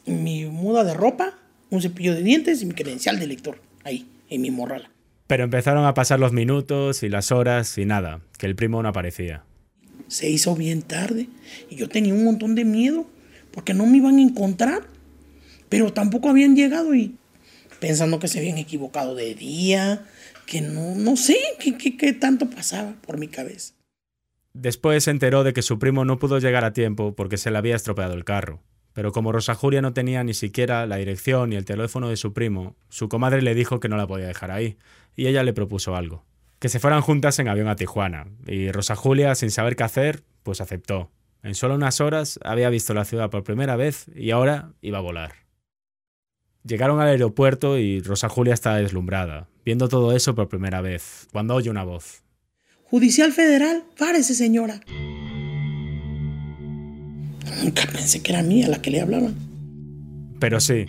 Mi 0.04 0.44
muda 0.44 0.84
de 0.84 0.92
ropa, 0.92 1.32
un 1.70 1.80
cepillo 1.80 2.12
de 2.14 2.22
dientes 2.22 2.60
y 2.60 2.66
mi 2.66 2.74
credencial 2.74 3.18
de 3.18 3.26
lector, 3.26 3.56
ahí, 3.84 4.06
en 4.28 4.42
mi 4.42 4.50
morrala. 4.50 4.90
Pero 5.26 5.44
empezaron 5.44 5.86
a 5.86 5.94
pasar 5.94 6.20
los 6.20 6.34
minutos 6.34 7.02
y 7.02 7.08
las 7.08 7.32
horas 7.32 7.78
y 7.78 7.86
nada, 7.86 8.20
que 8.36 8.44
el 8.44 8.54
primo 8.54 8.82
no 8.82 8.90
aparecía 8.90 9.44
se 10.08 10.28
hizo 10.28 10.54
bien 10.54 10.82
tarde 10.82 11.28
y 11.70 11.76
yo 11.76 11.88
tenía 11.88 12.14
un 12.14 12.24
montón 12.24 12.54
de 12.54 12.64
miedo 12.64 13.06
porque 13.50 13.74
no 13.74 13.86
me 13.86 13.98
iban 13.98 14.18
a 14.18 14.22
encontrar, 14.22 14.88
pero 15.68 15.92
tampoco 15.92 16.28
habían 16.28 16.56
llegado 16.56 16.94
y 16.94 17.16
pensando 17.80 18.18
que 18.18 18.28
se 18.28 18.38
habían 18.38 18.58
equivocado 18.58 19.14
de 19.14 19.34
día, 19.34 20.06
que 20.46 20.60
no, 20.60 20.94
no 20.94 21.16
sé 21.16 21.36
qué, 21.58 21.96
qué, 21.96 22.12
tanto 22.12 22.50
pasaba 22.50 22.94
por 23.06 23.18
mi 23.18 23.28
cabeza. 23.28 23.74
Después 24.54 25.04
se 25.04 25.10
enteró 25.10 25.44
de 25.44 25.52
que 25.52 25.62
su 25.62 25.78
primo 25.78 26.04
no 26.04 26.18
pudo 26.18 26.38
llegar 26.38 26.64
a 26.64 26.72
tiempo 26.72 27.14
porque 27.14 27.36
se 27.36 27.50
le 27.50 27.58
había 27.58 27.76
estropeado 27.76 28.14
el 28.14 28.24
carro. 28.24 28.62
Pero 28.92 29.10
como 29.10 29.32
Rosa 29.32 29.56
Julia 29.56 29.82
no 29.82 29.92
tenía 29.92 30.22
ni 30.22 30.34
siquiera 30.34 30.86
la 30.86 30.96
dirección 30.96 31.50
ni 31.50 31.56
el 31.56 31.64
teléfono 31.64 32.08
de 32.08 32.16
su 32.16 32.32
primo, 32.32 32.76
su 32.88 33.08
comadre 33.08 33.42
le 33.42 33.54
dijo 33.54 33.80
que 33.80 33.88
no 33.88 33.96
la 33.96 34.06
podía 34.06 34.28
dejar 34.28 34.52
ahí, 34.52 34.76
y 35.16 35.26
ella 35.26 35.42
le 35.42 35.52
propuso 35.52 35.96
algo 35.96 36.24
que 36.64 36.70
se 36.70 36.80
fueran 36.80 37.02
juntas 37.02 37.38
en 37.38 37.48
avión 37.48 37.68
a 37.68 37.76
Tijuana, 37.76 38.26
y 38.46 38.72
Rosa 38.72 38.96
Julia, 38.96 39.34
sin 39.34 39.50
saber 39.50 39.76
qué 39.76 39.82
hacer, 39.82 40.22
pues 40.42 40.62
aceptó. 40.62 41.10
En 41.42 41.54
solo 41.54 41.74
unas 41.74 42.00
horas 42.00 42.40
había 42.42 42.70
visto 42.70 42.94
la 42.94 43.04
ciudad 43.04 43.28
por 43.28 43.44
primera 43.44 43.76
vez 43.76 44.06
y 44.14 44.30
ahora 44.30 44.72
iba 44.80 44.96
a 44.96 45.02
volar. 45.02 45.32
Llegaron 46.62 47.02
al 47.02 47.08
aeropuerto 47.08 47.76
y 47.76 48.00
Rosa 48.00 48.30
Julia 48.30 48.54
estaba 48.54 48.78
deslumbrada, 48.78 49.46
viendo 49.62 49.90
todo 49.90 50.16
eso 50.16 50.34
por 50.34 50.48
primera 50.48 50.80
vez, 50.80 51.28
cuando 51.32 51.54
oye 51.54 51.68
una 51.68 51.84
voz. 51.84 52.22
Judicial 52.84 53.32
Federal, 53.32 53.84
párese 53.98 54.32
señora. 54.32 54.80
Nunca 57.62 57.82
pensé 57.92 58.22
que 58.22 58.32
era 58.32 58.42
mía 58.42 58.68
la 58.68 58.80
que 58.80 58.90
le 58.90 59.02
hablaban. 59.02 59.34
Pero 60.40 60.60
sí, 60.60 60.86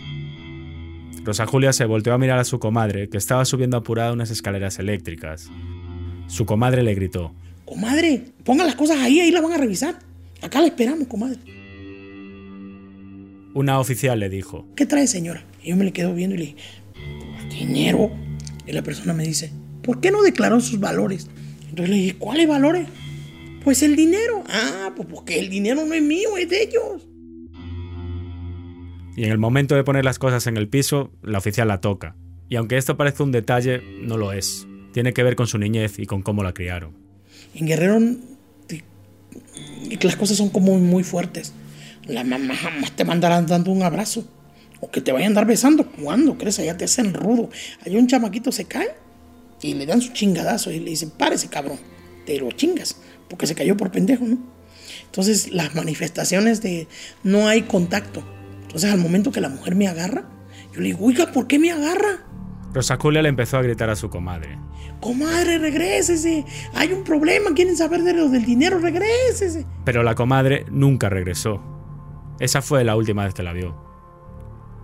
Rosa 1.26 1.44
Julia 1.44 1.72
se 1.72 1.84
volteó 1.84 2.14
a 2.14 2.18
mirar 2.18 2.38
a 2.38 2.44
su 2.44 2.60
comadre, 2.60 3.08
que 3.08 3.18
estaba 3.18 3.44
subiendo 3.44 3.76
apurada 3.76 4.12
unas 4.12 4.30
escaleras 4.30 4.78
eléctricas. 4.78 5.50
Su 6.28 6.46
comadre 6.46 6.84
le 6.84 6.94
gritó: 6.94 7.34
Comadre, 7.64 8.22
ponga 8.44 8.64
las 8.64 8.76
cosas 8.76 8.98
ahí, 8.98 9.18
ahí 9.18 9.32
las 9.32 9.42
van 9.42 9.52
a 9.52 9.58
revisar. 9.58 9.98
Acá 10.40 10.60
la 10.60 10.68
esperamos, 10.68 11.08
comadre. 11.08 11.40
Una 13.54 13.80
oficial 13.80 14.20
le 14.20 14.28
dijo: 14.28 14.68
¿Qué 14.76 14.86
trae, 14.86 15.08
señora? 15.08 15.44
Y 15.64 15.70
yo 15.70 15.76
me 15.76 15.84
le 15.84 15.92
quedo 15.92 16.14
viendo 16.14 16.36
y 16.36 16.38
le 16.38 16.44
dije: 16.44 16.56
dinero. 17.50 18.12
Y 18.64 18.70
la 18.70 18.82
persona 18.82 19.12
me 19.12 19.24
dice: 19.24 19.50
¿Por 19.82 20.00
qué 20.00 20.12
no 20.12 20.22
declaró 20.22 20.60
sus 20.60 20.78
valores? 20.78 21.28
Entonces 21.68 21.88
le 21.90 21.96
dije: 21.96 22.16
¿Cuáles 22.18 22.46
valores? 22.46 22.86
Pues 23.64 23.82
el 23.82 23.96
dinero. 23.96 24.44
Ah, 24.48 24.92
pues 24.94 25.08
porque 25.10 25.40
el 25.40 25.50
dinero 25.50 25.84
no 25.84 25.92
es 25.92 26.02
mío, 26.02 26.36
es 26.36 26.48
de 26.48 26.62
ellos. 26.62 27.08
Y 29.16 29.24
en 29.24 29.32
el 29.32 29.38
momento 29.38 29.74
de 29.74 29.82
poner 29.82 30.04
las 30.04 30.18
cosas 30.18 30.46
en 30.46 30.58
el 30.58 30.68
piso, 30.68 31.10
la 31.22 31.38
oficial 31.38 31.68
la 31.68 31.80
toca. 31.80 32.14
Y 32.48 32.56
aunque 32.56 32.76
esto 32.76 32.96
parece 32.96 33.22
un 33.22 33.32
detalle, 33.32 33.82
no 34.02 34.18
lo 34.18 34.32
es. 34.32 34.66
Tiene 34.92 35.12
que 35.12 35.22
ver 35.22 35.36
con 35.36 35.46
su 35.46 35.58
niñez 35.58 35.98
y 35.98 36.06
con 36.06 36.22
cómo 36.22 36.42
la 36.42 36.52
criaron. 36.52 36.94
En 37.54 37.66
Guerrero 37.66 37.98
las 40.00 40.16
cosas 40.16 40.36
son 40.36 40.50
como 40.50 40.78
muy 40.78 41.02
fuertes. 41.02 41.52
La 42.06 42.24
mamá 42.24 42.54
jamás 42.54 42.92
te 42.92 43.04
mandará 43.04 43.40
dando 43.42 43.72
un 43.72 43.82
abrazo. 43.82 44.24
O 44.80 44.90
que 44.90 45.00
te 45.00 45.12
vayan 45.12 45.28
a 45.28 45.28
andar 45.28 45.46
besando. 45.46 45.86
cuando 45.90 46.36
crees? 46.36 46.58
Allá 46.58 46.76
te 46.76 46.84
hacen 46.84 47.14
rudo. 47.14 47.48
Hay 47.84 47.96
un 47.96 48.06
chamaquito 48.06 48.52
se 48.52 48.66
cae 48.66 48.90
y 49.62 49.74
le 49.74 49.86
dan 49.86 50.02
su 50.02 50.12
chingadazo 50.12 50.70
y 50.70 50.78
le 50.78 50.90
dicen, 50.90 51.10
párese 51.10 51.48
cabrón. 51.48 51.78
Te 52.26 52.38
lo 52.38 52.52
chingas. 52.52 52.98
Porque 53.28 53.46
se 53.46 53.54
cayó 53.54 53.76
por 53.76 53.90
pendejo, 53.90 54.24
¿no? 54.24 54.38
Entonces 55.06 55.50
las 55.52 55.74
manifestaciones 55.74 56.60
de 56.60 56.86
no 57.22 57.48
hay 57.48 57.62
contacto. 57.62 58.35
Entonces 58.76 58.92
al 58.92 59.00
momento 59.00 59.32
que 59.32 59.40
la 59.40 59.48
mujer 59.48 59.74
me 59.74 59.88
agarra, 59.88 60.24
yo 60.74 60.82
le 60.82 60.88
digo, 60.88 61.06
oiga, 61.06 61.32
¿por 61.32 61.46
qué 61.46 61.58
me 61.58 61.72
agarra? 61.72 62.26
Rosa 62.74 62.98
Julia 63.00 63.22
le 63.22 63.30
empezó 63.30 63.56
a 63.56 63.62
gritar 63.62 63.88
a 63.88 63.96
su 63.96 64.10
comadre. 64.10 64.58
Comadre, 65.00 65.56
regrésese. 65.56 66.44
Hay 66.74 66.92
un 66.92 67.02
problema, 67.02 67.54
quieren 67.54 67.74
saber 67.74 68.02
de 68.02 68.12
lo 68.12 68.28
del 68.28 68.44
dinero, 68.44 68.78
regrésese. 68.78 69.64
Pero 69.86 70.02
la 70.02 70.14
comadre 70.14 70.66
nunca 70.70 71.08
regresó. 71.08 71.62
Esa 72.38 72.60
fue 72.60 72.84
la 72.84 72.96
última 72.96 73.24
vez 73.24 73.32
que 73.32 73.42
la 73.42 73.54
vio. 73.54 73.74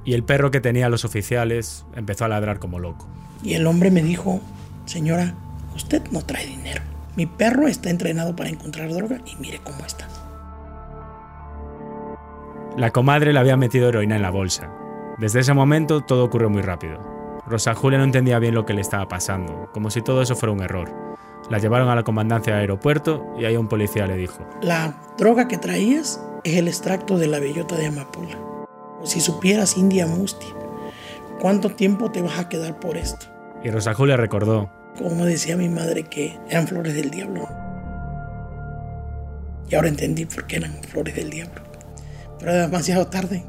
Y 0.07 0.15
el 0.15 0.25
perro 0.25 0.51
que 0.51 0.63
tenía 0.63 0.89
los 0.89 1.05
oficiales 1.05 1.85
empezó 1.95 2.25
a 2.25 2.29
ladrar 2.29 2.61
como 2.61 2.79
loco. 2.79 3.07
Y 3.43 3.53
el 3.53 3.67
hombre 3.67 3.91
me 3.91 4.03
dijo, 4.03 4.41
señora, 4.87 5.35
usted 5.77 6.03
no 6.13 6.25
trae 6.25 6.47
dinero. 6.47 6.81
Mi 7.15 7.27
perro 7.27 7.69
está 7.69 7.91
entrenado 7.91 8.35
para 8.35 8.49
encontrar 8.49 8.91
droga 8.91 9.21
y 9.27 9.37
mire 9.37 9.61
cómo 9.63 9.85
está. 9.85 10.09
La 12.77 12.91
comadre 12.91 13.33
le 13.33 13.39
había 13.39 13.57
metido 13.57 13.89
heroína 13.89 14.17
en 14.17 14.23
la 14.23 14.31
bolsa. 14.31 14.71
Desde 15.19 15.41
ese 15.41 15.55
momento 15.55 16.01
todo 16.01 16.25
ocurrió 16.25 16.51
muy 16.51 16.63
rápido. 16.63 16.99
Rosa 17.47 17.75
Julia 17.75 17.99
no 17.99 18.05
entendía 18.05 18.39
bien 18.39 18.55
lo 18.55 18.65
que 18.65 18.75
le 18.75 18.81
estaba 18.81 19.09
pasando, 19.09 19.69
como 19.73 19.91
si 19.91 20.03
todo 20.03 20.23
eso 20.23 20.37
fuera 20.37 20.53
un 20.53 20.63
error. 20.63 20.91
La 21.51 21.59
llevaron 21.59 21.89
a 21.89 21.95
la 21.95 22.05
comandancia 22.05 22.53
del 22.53 22.63
aeropuerto 22.63 23.35
y 23.39 23.45
ahí 23.45 23.57
un 23.57 23.69
policía 23.69 24.07
le 24.07 24.17
dijo: 24.17 24.47
La 24.63 24.95
droga 25.19 25.49
que 25.49 25.59
traías 25.59 26.23
es 26.45 26.57
el 26.57 26.69
extracto 26.69 27.19
de 27.19 27.27
la 27.27 27.41
bellota 27.41 27.77
de 27.77 27.87
amapola. 27.87 28.39
O 29.01 29.07
si 29.07 29.21
supieras 29.21 29.77
India 29.77 30.07
Musti, 30.07 30.47
¿cuánto 31.41 31.71
tiempo 31.71 32.11
te 32.11 32.23
vas 32.23 32.39
a 32.39 32.49
quedar 32.49 32.79
por 32.79 32.97
esto? 32.97 33.27
Y 33.63 33.71
Rosa 33.71 33.95
Julia 33.95 34.17
recordó 34.17 34.71
como 34.99 35.25
decía 35.25 35.57
mi 35.57 35.69
madre 35.69 36.05
que 36.05 36.39
eran 36.49 36.67
flores 36.67 36.95
del 36.95 37.11
diablo. 37.11 37.49
Y 39.69 39.75
ahora 39.75 39.89
entendí 39.89 40.27
por 40.27 40.47
qué 40.47 40.57
eran 40.57 40.75
flores 40.85 41.15
del 41.15 41.31
diablo. 41.31 41.63
Pero 42.43 42.55
demasiado 42.55 43.07
tarde. 43.07 43.45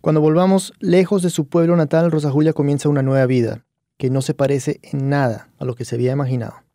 Cuando 0.00 0.20
volvamos 0.20 0.72
lejos 0.80 1.22
de 1.22 1.30
su 1.30 1.48
pueblo 1.48 1.76
natal, 1.76 2.10
Rosa 2.10 2.32
Julia 2.32 2.52
comienza 2.52 2.88
una 2.88 3.02
nueva 3.02 3.26
vida, 3.26 3.64
que 3.98 4.10
no 4.10 4.22
se 4.22 4.34
parece 4.34 4.80
en 4.82 5.08
nada 5.08 5.50
a 5.58 5.64
lo 5.64 5.76
que 5.76 5.84
se 5.84 5.94
había 5.94 6.10
imaginado. 6.10 6.65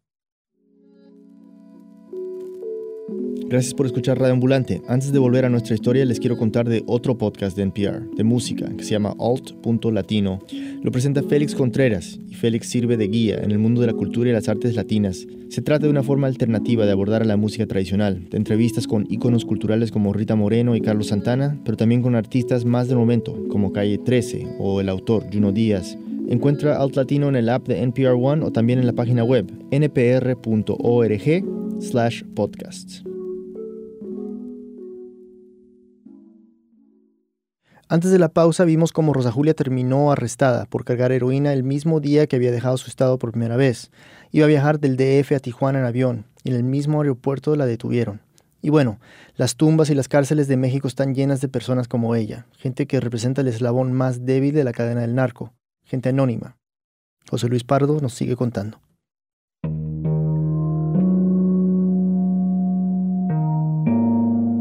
Gracias 3.51 3.74
por 3.74 3.86
escuchar 3.86 4.17
Radio 4.17 4.31
Ambulante. 4.31 4.81
Antes 4.88 5.12
de 5.12 5.20
volver 5.20 5.43
a 5.43 5.50
nuestra 5.50 5.75
historia, 5.75 6.05
les 6.05 6.22
quiero 6.22 6.38
contar 6.38 6.70
de 6.70 6.86
otro 6.88 7.17
podcast 7.17 7.58
de 7.58 7.63
NPR, 7.63 8.10
de 8.15 8.24
música, 8.24 8.70
que 8.77 8.86
se 8.86 8.91
llama 8.91 9.13
Alt.latino. 9.20 10.39
Lo 10.81 10.89
presenta 10.89 11.22
Félix 11.22 11.53
Contreras 11.53 12.17
y 12.29 12.36
Félix 12.36 12.70
sirve 12.70 12.96
de 12.96 13.10
guía 13.10 13.41
en 13.43 13.51
el 13.51 13.60
mundo 13.60 13.81
de 13.81 13.88
la 13.88 13.93
cultura 13.93 14.29
y 14.29 14.34
las 14.34 14.48
artes 14.48 14.74
latinas. 14.74 15.27
Se 15.50 15.62
trata 15.62 15.86
de 15.86 15.91
una 15.91 16.01
forma 16.01 16.27
alternativa 16.27 16.86
de 16.86 16.93
abordar 16.93 17.24
a 17.24 17.25
la 17.25 17.36
música 17.36 17.65
tradicional, 17.67 18.30
de 18.30 18.38
entrevistas 18.38 18.88
con 18.88 19.06
íconos 19.10 19.43
culturales 19.43 19.91
como 19.91 20.13
Rita 20.13 20.38
Moreno 20.38 20.73
y 20.78 20.80
Carlos 20.80 21.08
Santana, 21.08 21.60
pero 21.65 21.76
también 21.76 22.02
con 22.02 22.15
artistas 22.15 22.63
más 22.63 22.88
del 22.88 22.99
momento, 22.99 23.38
como 23.49 23.73
Calle 23.73 23.97
13 23.97 24.47
o 24.60 24.80
el 24.80 24.88
autor 24.88 25.26
Juno 25.30 25.52
Díaz. 25.52 25.97
Encuentra 26.30 26.78
Alt 26.78 26.95
Latino 26.95 27.28
en 27.28 27.36
el 27.36 27.49
app 27.49 27.67
de 27.67 27.82
NPR 27.82 28.15
One 28.17 28.45
o 28.45 28.52
también 28.54 28.80
en 28.80 28.88
la 28.88 28.93
página 28.93 29.26
web 29.26 29.52
npr.org 29.71 31.43
slash 31.82 32.23
podcasts. 32.34 33.04
Antes 37.91 38.10
de 38.10 38.19
la 38.19 38.30
pausa 38.30 38.63
vimos 38.63 38.93
cómo 38.93 39.12
Rosa 39.12 39.34
Julia 39.34 39.54
terminó 39.54 40.13
arrestada 40.13 40.65
por 40.65 40.86
cargar 40.86 41.12
heroína 41.12 41.51
el 41.51 41.63
mismo 41.63 41.99
día 41.99 42.25
que 42.25 42.38
había 42.38 42.49
dejado 42.49 42.77
su 42.77 42.89
estado 42.89 43.19
por 43.19 43.32
primera 43.32 43.58
vez. 43.58 43.91
Iba 44.32 44.45
a 44.45 44.47
viajar 44.47 44.80
del 44.80 44.95
DF 44.95 45.34
a 45.34 45.39
Tijuana 45.41 45.80
en 45.80 45.86
avión 45.86 46.25
y 46.45 46.51
en 46.51 46.56
el 46.56 46.63
mismo 46.63 47.01
aeropuerto 47.01 47.54
la 47.58 47.65
detuvieron. 47.65 48.21
Y 48.62 48.69
bueno, 48.69 49.01
las 49.36 49.58
tumbas 49.58 49.89
y 49.89 49.95
las 49.95 50.08
cárceles 50.08 50.47
de 50.47 50.56
México 50.56 50.88
están 50.88 51.13
llenas 51.13 51.41
de 51.41 51.49
personas 51.49 51.89
como 51.89 52.15
ella, 52.15 52.45
gente 52.54 52.88
que 52.88 53.01
representa 53.01 53.41
el 53.41 53.49
eslabón 53.49 53.91
más 53.91 54.25
débil 54.25 54.56
de 54.56 54.63
la 54.63 54.71
cadena 54.71 55.01
del 55.01 55.13
narco, 55.13 55.51
gente 55.84 56.08
anónima. 56.08 56.56
José 57.30 57.49
Luis 57.49 57.65
Pardo 57.65 57.99
nos 57.99 58.13
sigue 58.13 58.38
contando. 58.38 58.80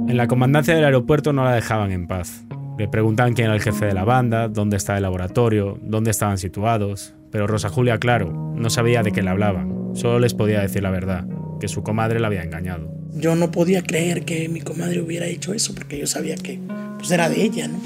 En 0.08 0.16
la 0.16 0.26
comandancia 0.26 0.74
del 0.74 0.84
aeropuerto 0.84 1.32
no 1.32 1.44
la 1.44 1.54
dejaban 1.54 1.92
en 1.92 2.08
paz. 2.08 2.44
Le 2.80 2.88
preguntaban 2.88 3.34
quién 3.34 3.44
era 3.44 3.54
el 3.54 3.60
jefe 3.60 3.84
de 3.84 3.92
la 3.92 4.06
banda, 4.06 4.48
dónde 4.48 4.78
estaba 4.78 4.96
el 4.96 5.02
laboratorio, 5.02 5.78
dónde 5.82 6.10
estaban 6.10 6.38
situados. 6.38 7.12
Pero 7.30 7.46
Rosa 7.46 7.68
Julia, 7.68 7.98
claro, 7.98 8.54
no 8.56 8.70
sabía 8.70 9.02
de 9.02 9.12
qué 9.12 9.22
le 9.22 9.28
hablaban. 9.28 9.90
Solo 9.92 10.18
les 10.18 10.32
podía 10.32 10.60
decir 10.62 10.82
la 10.82 10.90
verdad, 10.90 11.26
que 11.60 11.68
su 11.68 11.82
comadre 11.82 12.20
la 12.20 12.28
había 12.28 12.42
engañado. 12.42 12.90
Yo 13.12 13.36
no 13.36 13.50
podía 13.50 13.82
creer 13.82 14.24
que 14.24 14.48
mi 14.48 14.62
comadre 14.62 15.02
hubiera 15.02 15.26
hecho 15.26 15.52
eso, 15.52 15.74
porque 15.74 15.98
yo 15.98 16.06
sabía 16.06 16.36
que 16.36 16.58
pues, 16.96 17.10
era 17.10 17.28
de 17.28 17.42
ella, 17.42 17.68
¿no? 17.68 17.80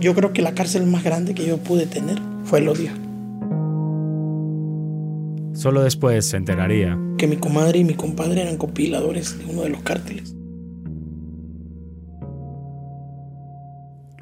Yo 0.00 0.14
creo 0.14 0.32
que 0.32 0.40
la 0.40 0.54
cárcel 0.54 0.86
más 0.86 1.04
grande 1.04 1.34
que 1.34 1.44
yo 1.44 1.58
pude 1.58 1.84
tener 1.84 2.18
fue 2.44 2.60
el 2.60 2.68
odio. 2.70 2.92
Solo 5.52 5.82
después 5.82 6.24
se 6.24 6.38
enteraría. 6.38 6.98
Que 7.18 7.26
mi 7.26 7.36
comadre 7.36 7.80
y 7.80 7.84
mi 7.84 7.92
compadre 7.92 8.40
eran 8.40 8.56
compiladores 8.56 9.38
de 9.38 9.52
uno 9.52 9.64
de 9.64 9.68
los 9.68 9.82
cárteles. 9.82 10.34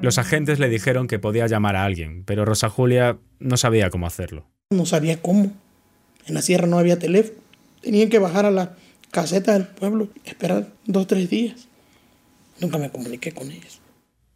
Los 0.03 0.17
agentes 0.17 0.59
le 0.59 0.67
dijeron 0.67 1.07
que 1.07 1.17
podía 1.17 1.47
llamar 1.47 1.77
a 1.77 1.85
alguien, 1.85 2.25
pero 2.25 2.43
Rosa 2.43 2.67
Julia 2.67 3.19
no 3.39 3.55
sabía 3.55 3.89
cómo 3.89 4.05
hacerlo. 4.05 4.45
No 4.69 4.85
sabía 4.85 5.21
cómo. 5.21 5.53
En 6.25 6.33
la 6.33 6.41
sierra 6.41 6.67
no 6.67 6.77
había 6.77 6.99
teléfono. 6.99 7.39
Tenían 7.79 8.09
que 8.09 8.19
bajar 8.19 8.45
a 8.45 8.51
la 8.51 8.75
caseta 9.11 9.53
del 9.53 9.65
pueblo, 9.65 10.09
esperar 10.25 10.67
dos 10.85 11.03
o 11.03 11.07
tres 11.07 11.29
días. 11.29 11.69
Nunca 12.59 12.77
me 12.77 12.89
comuniqué 12.89 13.31
con 13.31 13.49
ellos. 13.49 13.79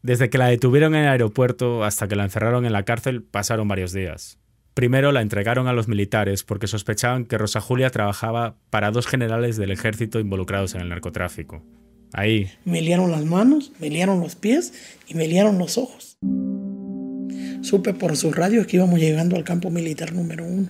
Desde 0.03 0.29
que 0.29 0.37
la 0.37 0.47
detuvieron 0.47 0.95
en 0.95 1.03
el 1.03 1.09
aeropuerto 1.09 1.83
hasta 1.83 2.07
que 2.07 2.15
la 2.15 2.23
encerraron 2.23 2.65
en 2.65 2.71
la 2.71 2.83
cárcel 2.83 3.21
pasaron 3.21 3.67
varios 3.67 3.91
días. 3.91 4.39
Primero 4.73 5.11
la 5.11 5.21
entregaron 5.21 5.67
a 5.67 5.73
los 5.73 5.89
militares 5.89 6.45
porque 6.45 6.67
sospechaban 6.67 7.25
que 7.25 7.37
Rosa 7.37 7.59
Julia 7.59 7.89
trabajaba 7.89 8.55
para 8.69 8.91
dos 8.91 9.05
generales 9.05 9.57
del 9.57 9.71
ejército 9.71 10.21
involucrados 10.21 10.75
en 10.75 10.81
el 10.81 10.87
narcotráfico. 10.87 11.61
Ahí. 12.13 12.49
Me 12.65 12.81
liaron 12.81 13.11
las 13.11 13.25
manos, 13.25 13.71
me 13.79 13.89
liaron 13.89 14.19
los 14.19 14.35
pies 14.35 14.73
y 15.07 15.15
me 15.15 15.27
liaron 15.27 15.57
los 15.57 15.77
ojos. 15.77 16.17
Supe 17.61 17.93
por 17.93 18.15
sus 18.15 18.35
radios 18.35 18.67
que 18.67 18.77
íbamos 18.77 18.99
llegando 18.99 19.35
al 19.35 19.43
campo 19.43 19.69
militar 19.69 20.13
número 20.13 20.45
uno. 20.45 20.67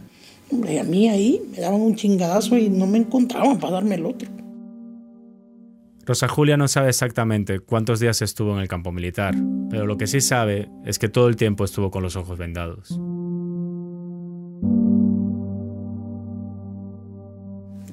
Hombre, 0.49 0.79
a 0.79 0.83
mí 0.83 1.09
ahí 1.09 1.41
me 1.51 1.59
daban 1.59 1.81
un 1.81 1.95
chingadazo 1.95 2.57
y 2.57 2.69
no 2.69 2.87
me 2.87 2.97
encontraban 2.97 3.59
para 3.59 3.73
darme 3.73 3.95
el 3.95 4.05
otro. 4.05 4.29
Rosa 6.05 6.29
Julia 6.29 6.55
no 6.55 6.69
sabe 6.69 6.87
exactamente 6.87 7.59
cuántos 7.59 7.99
días 7.99 8.21
estuvo 8.21 8.53
en 8.55 8.61
el 8.61 8.69
campo 8.69 8.93
militar, 8.93 9.35
pero 9.69 9.85
lo 9.85 9.97
que 9.97 10.07
sí 10.07 10.21
sabe 10.21 10.69
es 10.85 10.99
que 10.99 11.09
todo 11.09 11.27
el 11.27 11.35
tiempo 11.35 11.65
estuvo 11.65 11.91
con 11.91 12.01
los 12.01 12.15
ojos 12.15 12.37
vendados. 12.37 12.97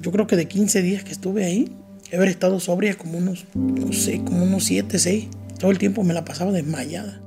Yo 0.01 0.11
creo 0.11 0.27
que 0.27 0.37
de 0.37 0.47
15 0.47 0.81
días 0.81 1.03
que 1.03 1.11
estuve 1.11 1.43
ahí, 1.43 1.75
haber 2.15 2.29
estado 2.29 2.59
sobria 2.59 2.95
como 2.95 3.17
unos, 3.17 3.45
no 3.53 3.93
sé, 3.93 4.23
como 4.23 4.43
unos 4.43 4.63
7, 4.65 4.99
6. 4.99 5.27
Todo 5.59 5.71
el 5.71 5.77
tiempo 5.77 6.03
me 6.03 6.13
la 6.13 6.25
pasaba 6.25 6.51
desmayada. 6.51 7.21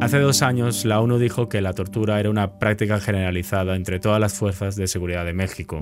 Hace 0.00 0.20
dos 0.20 0.42
años, 0.42 0.84
la 0.84 1.00
ONU 1.00 1.18
dijo 1.18 1.48
que 1.48 1.60
la 1.60 1.74
tortura 1.74 2.18
era 2.18 2.30
una 2.30 2.58
práctica 2.58 3.00
generalizada 3.00 3.76
entre 3.76 4.00
todas 4.00 4.20
las 4.20 4.32
fuerzas 4.32 4.76
de 4.76 4.86
seguridad 4.86 5.24
de 5.26 5.34
México. 5.34 5.80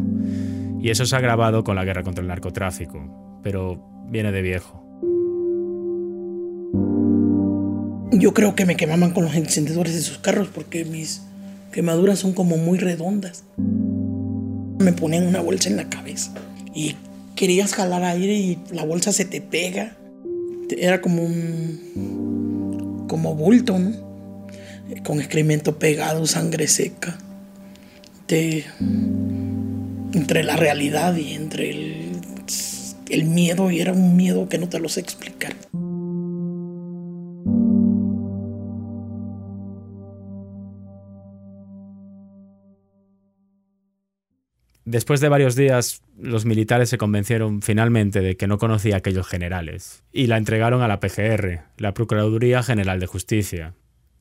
Y 0.81 0.91
eso 0.91 1.05
se 1.07 1.15
ha 1.15 1.19
agravado 1.19 1.63
con 1.63 1.77
la 1.77 1.85
guerra 1.85 2.03
contra 2.03 2.23
el 2.23 2.29
narcotráfico. 2.29 3.41
Pero 3.43 3.81
viene 4.09 4.33
de 4.33 4.43
viejo. 4.43 4.83
Yo 8.13 8.33
creo 8.33 8.55
que 8.55 8.67
me 8.67 8.77
quemaban 8.77 9.13
con 9.13 9.25
los 9.25 9.35
encendedores 9.35 9.95
de 9.95 10.01
sus 10.01 10.19
carros 10.19 10.49
porque 10.49 10.85
mis 10.85 11.23
quemaduras 11.71 12.19
son 12.19 12.33
como 12.33 12.57
muy 12.57 12.79
redondas. 12.79 13.45
Me 14.79 14.93
ponían 14.93 15.27
una 15.27 15.41
bolsa 15.41 15.69
en 15.69 15.77
la 15.77 15.89
cabeza 15.89 16.33
y 16.75 16.95
querías 17.35 17.75
jalar 17.75 18.05
aire 18.05 18.35
y 18.35 18.59
la 18.71 18.85
bolsa 18.85 19.13
se 19.13 19.25
te 19.25 19.41
pega. 19.41 19.97
Era 20.77 21.01
como 21.01 21.23
un. 21.23 23.07
como 23.09 23.35
bulto. 23.35 23.79
Con 25.05 25.19
excremento 25.19 25.79
pegado, 25.79 26.27
sangre 26.27 26.69
seca. 26.69 27.19
De, 28.29 28.65
entre 30.13 30.43
la 30.43 30.57
realidad 30.57 31.17
y 31.17 31.33
entre 31.35 31.71
el, 31.71 32.21
el 33.09 33.25
miedo, 33.25 33.71
y 33.71 33.81
era 33.81 33.93
un 33.93 34.17
miedo 34.17 34.49
que 34.49 34.59
no 34.59 34.69
te 34.69 34.81
lo 34.81 34.89
sé 34.89 35.01
explicar. 35.01 35.55
Después 44.87 45.21
de 45.21 45.29
varios 45.29 45.57
días, 45.57 46.01
los 46.17 46.45
militares 46.45 46.89
se 46.89 46.97
convencieron 46.97 47.61
finalmente 47.61 48.21
de 48.21 48.37
que 48.37 48.47
no 48.47 48.57
conocía 48.57 48.95
a 48.95 48.99
aquellos 48.99 49.27
generales 49.27 50.05
y 50.13 50.29
la 50.29 50.37
entregaron 50.37 50.81
a 50.81 50.87
la 50.87 51.01
PGR, 51.01 51.63
la 51.77 51.93
Procuraduría 51.93 52.63
General 52.63 53.01
de 53.01 53.07
Justicia. 53.07 53.75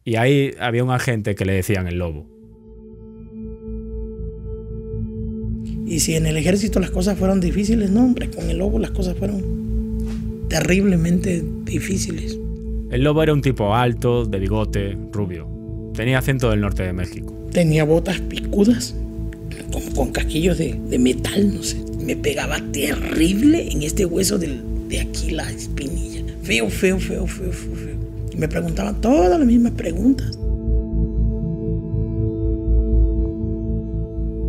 Y 0.04 0.16
ahí 0.16 0.56
había 0.60 0.84
un 0.84 0.90
agente 0.90 1.36
que 1.36 1.46
le 1.46 1.54
decían 1.54 1.88
el 1.88 2.00
lobo. 2.00 2.26
Y 5.86 6.00
si 6.00 6.16
en 6.16 6.26
el 6.26 6.36
ejército 6.36 6.80
las 6.80 6.90
cosas 6.90 7.20
fueron 7.20 7.40
difíciles, 7.40 7.92
no, 7.92 8.04
hombre, 8.04 8.32
con 8.32 8.50
el 8.50 8.58
lobo 8.58 8.80
las 8.80 8.90
cosas 8.90 9.16
fueron 9.16 10.48
terriblemente 10.50 11.44
difíciles. 11.64 12.40
El 12.90 13.04
lobo 13.04 13.22
era 13.22 13.34
un 13.34 13.44
tipo 13.44 13.76
alto, 13.76 14.26
de 14.26 14.40
bigote, 14.40 14.98
rubio. 15.12 15.48
Tenía 15.94 16.18
acento 16.18 16.50
del 16.50 16.62
norte 16.62 16.82
de 16.82 16.94
México. 16.94 17.36
Tenía 17.52 17.84
botas 17.84 18.20
picudas 18.22 18.96
como 19.72 19.92
con 19.92 20.12
casquillos 20.12 20.58
de, 20.58 20.76
metal, 21.00 21.54
no 21.54 21.64
sé. 21.64 21.78
Me 22.00 22.16
pegaba 22.16 22.60
terrible 22.72 23.72
en 23.72 23.84
este 23.84 24.06
hueso 24.06 24.38
de 24.38 24.60
aquí, 25.00 25.32
la 25.32 25.50
espinilla. 25.52 26.24
Feo, 26.44 26.70
feo, 26.70 27.00
feo, 27.00 27.26
feo, 27.26 27.52
feo, 27.52 27.98
Y 28.32 28.38
me 28.38 28.48
preguntaban 28.48 29.02
todas 29.02 29.32
las 29.32 29.48
mismas 29.48 29.72
preguntas. 29.74 30.38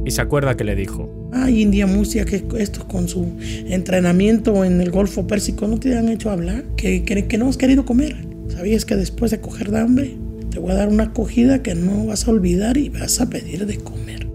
Y 0.05 0.11
se 0.11 0.21
acuerda 0.21 0.57
que 0.57 0.65
le 0.65 0.77
dijo. 0.77 1.11
Ay, 1.33 1.63
India 1.63 1.87
Musia, 1.87 2.25
que 2.25 2.45
estos 2.59 2.85
con 2.85 3.09
su 3.09 3.27
entrenamiento 3.41 4.65
en 4.65 4.81
el 4.81 4.91
Golfo 4.91 5.27
Pérsico 5.27 5.67
no 5.67 5.81
te 5.81 5.97
han 5.97 6.09
hecho 6.09 6.31
hablar, 6.31 6.65
que, 6.77 7.03
que, 7.03 7.27
que 7.27 7.39
no 7.39 7.49
has 7.49 7.57
querido 7.57 7.85
comer. 7.85 8.15
¿Sabías 8.49 8.85
que 8.85 8.95
después 8.95 9.31
de 9.31 9.41
coger 9.41 9.71
de 9.71 9.81
hambre 9.81 10.17
te 10.51 10.61
voy 10.61 10.71
a 10.73 10.75
dar 10.75 10.89
una 10.89 11.05
acogida 11.05 11.63
que 11.63 11.75
no 11.75 12.07
vas 12.07 12.29
a 12.29 12.31
olvidar 12.31 12.77
y 12.77 12.89
vas 12.89 13.21
a 13.21 13.29
pedir 13.29 13.67
de 13.67 13.79
comer? 13.79 14.27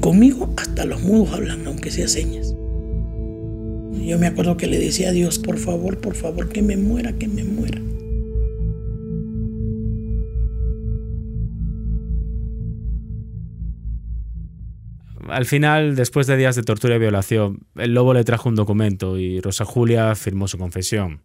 Conmigo 0.00 0.52
hasta 0.56 0.86
los 0.86 1.02
mudos 1.02 1.34
hablan, 1.34 1.66
aunque 1.66 1.90
sea 1.90 2.08
señas. 2.08 2.54
Yo 3.92 4.18
me 4.18 4.26
acuerdo 4.26 4.56
que 4.56 4.66
le 4.66 4.78
decía 4.78 5.10
a 5.10 5.12
Dios, 5.12 5.38
por 5.38 5.58
favor, 5.58 5.98
por 6.00 6.14
favor, 6.14 6.48
que 6.48 6.62
me 6.62 6.76
muera, 6.76 7.12
que 7.12 7.28
me 7.28 7.44
muera. 7.44 7.80
Al 15.28 15.44
final, 15.44 15.94
después 15.94 16.26
de 16.26 16.36
días 16.36 16.56
de 16.56 16.62
tortura 16.62 16.96
y 16.96 16.98
violación, 16.98 17.60
el 17.76 17.94
lobo 17.94 18.14
le 18.14 18.24
trajo 18.24 18.48
un 18.48 18.56
documento 18.56 19.18
y 19.18 19.40
Rosa 19.40 19.64
Julia 19.64 20.14
firmó 20.14 20.48
su 20.48 20.58
confesión. 20.58 21.22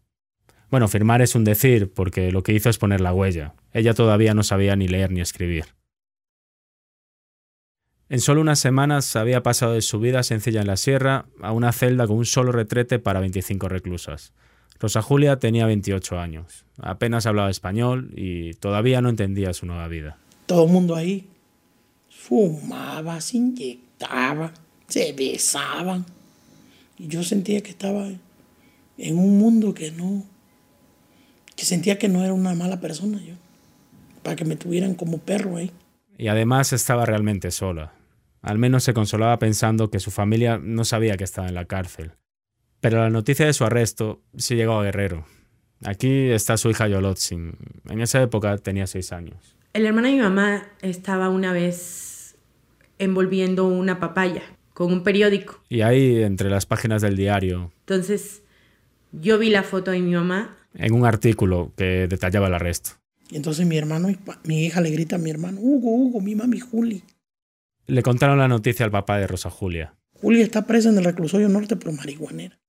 Bueno, 0.70 0.88
firmar 0.88 1.22
es 1.22 1.34
un 1.34 1.44
decir, 1.44 1.92
porque 1.94 2.32
lo 2.32 2.44
que 2.44 2.54
hizo 2.54 2.70
es 2.70 2.78
poner 2.78 3.02
la 3.02 3.14
huella. 3.14 3.56
Ella 3.72 3.94
todavía 3.94 4.34
no 4.34 4.44
sabía 4.44 4.76
ni 4.76 4.88
leer 4.88 5.12
ni 5.12 5.22
escribir. 5.22 5.66
En 8.08 8.20
solo 8.20 8.42
unas 8.42 8.60
semanas 8.60 9.16
había 9.16 9.42
pasado 9.42 9.74
de 9.74 9.82
su 9.82 10.00
vida 10.00 10.22
sencilla 10.22 10.62
en 10.62 10.68
la 10.68 10.78
sierra 10.78 11.26
a 11.42 11.52
una 11.52 11.72
celda 11.72 12.06
con 12.06 12.18
un 12.18 12.26
solo 12.26 12.52
retrete 12.52 13.00
para 13.00 13.20
25 13.20 13.68
reclusas. 13.68 14.32
Rosa 14.80 15.02
Julia 15.02 15.40
tenía 15.40 15.66
28 15.66 16.20
años, 16.20 16.66
apenas 16.80 17.26
hablaba 17.26 17.50
español 17.50 18.12
y 18.16 18.54
todavía 18.56 19.02
no 19.02 19.10
entendía 19.10 19.54
su 19.54 19.66
nueva 19.66 19.88
vida. 19.88 20.18
Todo 20.46 20.66
el 20.66 20.72
mundo 20.72 20.96
ahí 20.96 21.28
fumaba, 22.10 23.22
se 23.22 23.38
inyectaba, 23.38 24.54
se 24.88 25.14
besaban. 25.14 26.06
Y 27.00 27.08
yo 27.08 27.24
sentía 27.24 27.62
que 27.62 27.72
estaba 27.72 28.08
en 28.98 29.18
un 29.18 29.40
mundo 29.40 29.74
que 29.74 29.92
no, 29.92 30.24
que 31.56 31.66
sentía 31.66 31.98
que 31.98 32.08
no 32.08 32.24
era 32.24 32.34
una 32.34 32.54
mala 32.54 32.80
persona 32.80 33.20
yo, 33.20 33.34
para 34.22 34.36
que 34.36 34.46
me 34.46 34.58
tuvieran 34.58 34.94
como 34.94 35.18
perro 35.18 35.58
ahí. 35.58 35.72
Y 36.18 36.28
además 36.28 36.74
estaba 36.74 37.06
realmente 37.06 37.52
sola. 37.52 37.94
Al 38.42 38.58
menos 38.58 38.84
se 38.84 38.94
consolaba 38.94 39.40
pensando 39.40 39.90
que 39.90 40.00
su 40.00 40.12
familia 40.12 40.60
no 40.62 40.86
sabía 40.86 41.18
que 41.18 41.24
estaba 41.24 41.48
en 41.48 41.56
la 41.56 41.66
cárcel. 41.66 42.12
Pero 42.80 43.00
la 43.00 43.10
noticia 43.10 43.46
de 43.46 43.54
su 43.54 43.66
arresto 43.66 44.22
sí 44.38 44.56
llegó 44.56 44.80
a 44.80 44.84
Guerrero. 44.84 45.26
Aquí 45.84 46.30
está 46.30 46.58
su 46.58 46.70
hija 46.70 46.88
Yolotzin. 46.88 47.58
En 47.90 48.02
esa 48.02 48.22
época 48.22 48.58
tenía 48.58 48.88
seis 48.88 49.12
años. 49.12 49.56
El 49.74 49.86
hermano 49.86 50.08
de 50.08 50.14
mi 50.14 50.20
mamá 50.22 50.68
estaba 50.82 51.30
una 51.30 51.52
vez 51.52 52.38
envolviendo 53.00 53.66
una 53.66 54.00
papaya 54.00 54.44
con 54.74 54.92
un 54.92 55.04
periódico. 55.04 55.62
Y 55.70 55.82
ahí, 55.82 56.22
entre 56.24 56.50
las 56.50 56.66
páginas 56.66 57.02
del 57.02 57.16
diario. 57.16 57.72
Entonces, 57.80 58.44
yo 59.12 59.38
vi 59.38 59.50
la 59.50 59.64
foto 59.64 59.92
de 59.92 60.00
mi 60.00 60.14
mamá. 60.14 60.56
En 60.76 60.94
un 60.94 61.06
artículo 61.06 61.74
que 61.76 62.08
detallaba 62.08 62.48
el 62.48 62.54
arresto. 62.54 62.92
Y 63.30 63.38
entonces 63.38 63.66
mi 63.66 63.78
hermano, 63.78 64.10
mi 64.44 64.66
hija 64.66 64.82
le 64.82 64.92
grita 64.92 65.16
a 65.16 65.20
mi 65.20 65.30
hermano, 65.30 65.60
Hugo, 65.62 65.92
Hugo, 65.92 66.22
mi 66.22 66.36
mami 66.36 66.60
Juli. 66.60 67.04
Le 67.88 68.02
contaron 68.04 68.38
la 68.38 68.48
noticia 68.48 68.86
al 68.86 68.92
papá 68.92 69.18
de 69.18 69.28
Rosa 69.28 69.50
Julia. 69.50 69.96
Julia 70.14 70.44
está 70.44 70.66
presa 70.66 70.90
en 70.90 70.98
el 70.98 71.04
reclusorio 71.04 71.50
norte 71.50 71.76
por 71.76 71.92
marihuanera. 71.92 72.60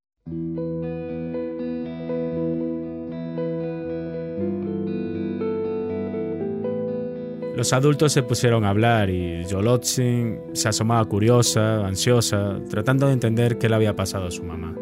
Los 7.57 7.73
adultos 7.73 8.13
se 8.13 8.23
pusieron 8.23 8.67
a 8.67 8.69
hablar 8.69 9.09
y 9.09 9.43
Yolotzin 9.47 10.39
se 10.53 10.69
asomaba 10.69 11.03
curiosa, 11.07 11.87
ansiosa, 11.87 12.61
tratando 12.69 13.07
de 13.07 13.15
entender 13.15 13.57
qué 13.57 13.71
le 13.71 13.77
había 13.77 13.97
pasado 13.97 14.27
a 14.27 14.31
su 14.31 14.45
mamá. 14.45 14.77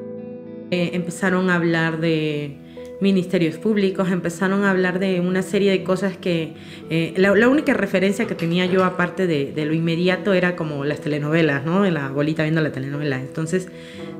Eh, 0.72 0.90
empezaron 0.94 1.50
a 1.50 1.54
hablar 1.54 2.00
de 2.00 2.58
ministerios 3.00 3.56
públicos, 3.56 4.10
empezaron 4.10 4.64
a 4.64 4.70
hablar 4.70 4.98
de 4.98 5.20
una 5.20 5.42
serie 5.42 5.70
de 5.70 5.82
cosas 5.82 6.16
que 6.16 6.54
eh, 6.90 7.12
la, 7.16 7.48
única 7.48 7.74
referencia 7.74 8.26
que 8.26 8.34
tenía 8.34 8.66
yo 8.66 8.84
aparte 8.84 9.26
de, 9.26 9.64
lo 9.64 9.74
inmediato 9.74 10.32
era 10.32 10.56
como 10.56 10.84
las 10.84 11.00
telenovelas, 11.00 11.64
¿no? 11.64 11.84
La 11.90 12.06
abuelita 12.06 12.42
viendo 12.42 12.60
la 12.60 12.72
telenovela. 12.72 13.20
Entonces, 13.20 13.68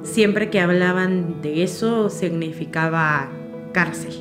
siempre 0.02 0.50
que 0.50 0.60
hablaban 0.60 1.40
de 1.42 1.62
eso 1.62 2.10
significaba 2.10 3.30
cárcel. 3.72 4.12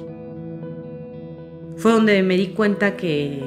Fue 1.78 1.92
donde 1.92 2.22
me 2.24 2.38
di 2.38 2.48
cuenta 2.48 2.96
que, 2.96 3.42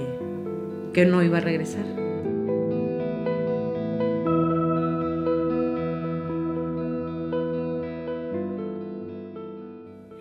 que 0.92 1.06
no 1.06 1.22
iba 1.22 1.38
a 1.38 1.40
regresar. 1.40 2.05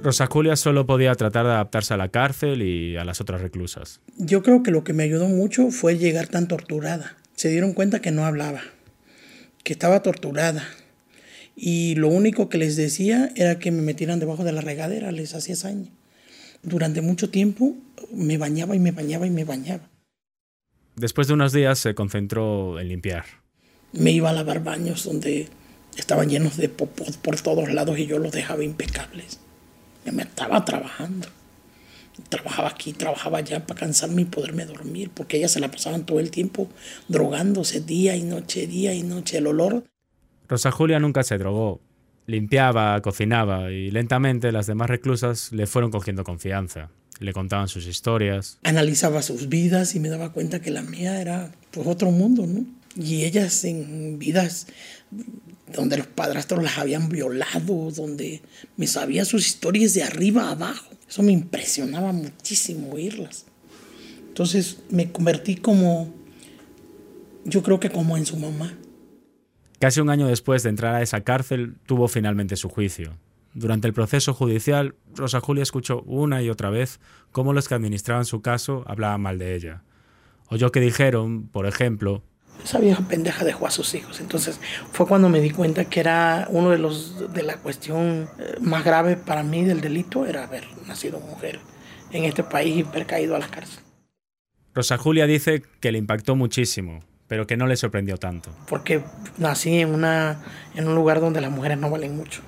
Rosa 0.06 0.28
Julia 0.28 0.56
solo 0.56 0.86
podía 0.86 1.16
tratar 1.16 1.48
de 1.48 1.54
adaptarse 1.54 1.96
a 1.96 1.98
la 1.98 2.10
cárcel 2.10 2.62
y 2.62 2.96
a 2.96 3.04
las 3.04 3.22
otras 3.22 3.42
reclusas. 3.42 4.02
Yo 4.18 4.44
creo 4.44 4.62
que 4.62 4.70
lo 4.70 4.84
que 4.84 4.94
me 4.94 5.02
ayudó 5.02 5.28
mucho 5.28 5.72
fue 5.72 5.98
llegar 5.98 6.28
tan 6.28 6.48
torturada. 6.48 7.18
Se 7.36 7.50
dieron 7.50 7.74
cuenta 7.74 8.02
que 8.02 8.12
no 8.12 8.24
hablaba, 8.24 8.62
que 9.64 9.74
estaba 9.74 10.04
torturada. 10.04 10.64
Y 11.56 11.96
lo 11.96 12.10
único 12.10 12.50
que 12.50 12.60
les 12.60 12.76
decía 12.76 13.32
era 13.36 13.58
que 13.58 13.72
me 13.72 13.82
metieran 13.82 14.20
debajo 14.20 14.44
de 14.44 14.52
la 14.52 14.62
regadera, 14.62 15.12
les 15.12 15.34
hacía 15.34 15.56
saña. 15.56 15.90
Durante 16.62 17.02
mucho 17.02 17.32
tiempo 17.32 17.74
me 18.14 18.38
bañaba 18.38 18.76
y 18.76 18.80
me 18.80 18.92
bañaba 18.92 19.26
y 19.26 19.32
me 19.32 19.44
bañaba. 19.44 19.90
Después 20.96 21.28
de 21.28 21.34
unos 21.34 21.52
días 21.52 21.80
se 21.80 21.96
concentró 21.96 22.80
en 22.80 22.90
limpiar. 22.90 23.26
Me 23.92 24.12
iba 24.12 24.30
a 24.30 24.34
lavar 24.34 24.64
baños 24.64 25.04
donde 25.04 25.48
estaban 25.98 26.30
llenos 26.30 26.58
de 26.58 26.70
popos 26.70 27.18
por 27.18 27.42
todos 27.42 27.74
lados 27.74 27.98
y 27.98 28.06
yo 28.06 28.20
los 28.20 28.34
dejaba 28.34 28.64
impecables. 28.64 29.40
Yo 30.06 30.14
me 30.14 30.24
estaba 30.24 30.64
trabajando. 30.64 31.28
Trabajaba 32.30 32.70
aquí, 32.70 32.94
trabajaba 32.94 33.40
allá 33.40 33.66
para 33.66 33.80
cansarme 33.80 34.22
y 34.22 34.26
poderme 34.26 34.66
dormir, 34.66 35.12
porque 35.14 35.38
ellas 35.38 35.52
se 35.52 35.60
la 35.60 35.70
pasaban 35.70 36.06
todo 36.06 36.20
el 36.20 36.32
tiempo 36.32 36.70
drogándose 37.10 37.82
día 37.82 38.16
y 38.16 38.24
noche, 38.24 38.68
día 38.68 38.94
y 38.94 39.04
noche. 39.04 39.40
El 39.40 39.48
olor. 39.48 39.84
Rosa 40.48 40.72
Julia 40.72 41.00
nunca 41.00 41.24
se 41.24 41.38
drogó. 41.38 41.82
Limpiaba, 42.28 43.02
cocinaba 43.02 43.72
y 43.72 43.92
lentamente 43.92 44.52
las 44.52 44.68
demás 44.68 44.90
reclusas 44.90 45.52
le 45.52 45.68
fueron 45.68 45.92
cogiendo 45.92 46.24
confianza. 46.24 46.90
Le 47.20 47.34
contaban 47.34 47.68
sus 47.68 47.86
historias. 47.86 48.60
Analizaba 48.64 49.22
sus 49.22 49.50
vidas 49.50 49.96
y 49.96 50.00
me 50.00 50.10
daba 50.10 50.32
cuenta 50.32 50.62
que 50.62 50.72
la 50.72 50.82
mía 50.82 51.22
era 51.22 51.52
pues 51.72 51.86
otro 51.88 52.12
mundo, 52.12 52.46
¿no? 52.48 52.66
Y 52.96 53.26
ellas 53.26 53.64
en 53.66 54.20
vidas 54.20 54.68
donde 55.74 55.98
los 55.98 56.08
padrastros 56.08 56.64
las 56.64 56.78
habían 56.78 57.10
violado, 57.10 57.92
donde 57.92 58.42
me 58.78 58.88
sabía 58.88 59.26
sus 59.26 59.48
historias 59.48 59.94
de 59.94 60.04
arriba 60.04 60.44
a 60.44 60.52
abajo. 60.52 60.92
Eso 61.08 61.24
me 61.24 61.32
impresionaba 61.32 62.12
muchísimo 62.12 62.92
oírlas. 62.92 63.46
Entonces 64.28 64.80
me 64.90 65.12
convertí 65.12 65.56
como, 65.56 66.14
yo 67.46 67.64
creo 67.64 67.80
que 67.80 67.90
como 67.90 68.18
en 68.18 68.26
su 68.26 68.38
mamá. 68.38 68.78
Casi 69.80 70.00
un 70.02 70.10
año 70.10 70.28
después 70.28 70.64
de 70.64 70.70
entrar 70.70 70.96
a 70.96 71.02
esa 71.02 71.22
cárcel, 71.22 71.76
tuvo 71.86 72.08
finalmente 72.08 72.56
su 72.56 72.70
juicio. 72.70 73.18
Durante 73.54 73.88
el 73.88 73.94
proceso 73.94 74.34
judicial, 74.34 74.96
Rosa 75.16 75.40
Julia 75.40 75.64
escuchó 75.64 76.02
una 76.02 76.42
y 76.42 76.50
otra 76.50 76.70
vez 76.70 77.00
cómo 77.32 77.54
los 77.54 77.70
que 77.70 77.76
administraban 77.76 78.26
su 78.26 78.42
caso 78.42 78.84
hablaban 78.88 79.22
mal 79.22 79.40
de 79.40 79.56
ella. 79.56 79.84
Oyó 80.50 80.72
que 80.72 80.82
dijeron, 80.82 81.48
por 81.48 81.66
ejemplo, 81.66 82.22
esa 82.64 82.80
vieja 82.80 83.04
pendeja 83.08 83.44
dejó 83.46 83.68
a 83.68 83.72
sus 83.72 83.94
hijos. 83.94 84.20
Entonces 84.20 84.60
fue 84.92 85.08
cuando 85.08 85.30
me 85.30 85.40
di 85.40 85.52
cuenta 85.52 85.86
que 85.86 86.00
era 86.00 86.48
uno 86.50 86.72
de 86.72 86.78
los 86.78 87.34
de 87.34 87.44
la 87.44 87.58
cuestión 87.58 88.30
eh, 88.40 88.56
más 88.62 88.84
grave 88.84 89.18
para 89.18 89.44
mí 89.44 89.64
del 89.64 89.82
delito 89.82 90.26
era 90.26 90.44
haber 90.44 90.66
nacido 90.88 91.20
mujer 91.20 91.60
en 92.12 92.24
este 92.24 92.44
país 92.44 92.78
y 92.78 92.84
haber 92.84 93.06
caído 93.06 93.36
a 93.36 93.40
la 93.40 93.48
cárcel. 93.48 93.84
Rosa 94.74 94.98
Julia 94.98 95.26
dice 95.26 95.64
que 95.80 95.92
le 95.92 95.98
impactó 95.98 96.36
muchísimo, 96.36 97.04
pero 97.28 97.48
que 97.48 97.56
no 97.56 97.68
le 97.68 97.78
sorprendió 97.78 98.18
tanto. 98.18 98.50
Porque 98.68 99.04
nací 99.38 99.80
en 99.80 99.94
una 99.94 100.44
en 100.76 100.88
un 100.88 100.96
lugar 100.96 101.22
donde 101.22 101.42
las 101.42 101.52
mujeres 101.52 101.78
no 101.78 101.90
valen 101.90 102.16
mucho, 102.16 102.42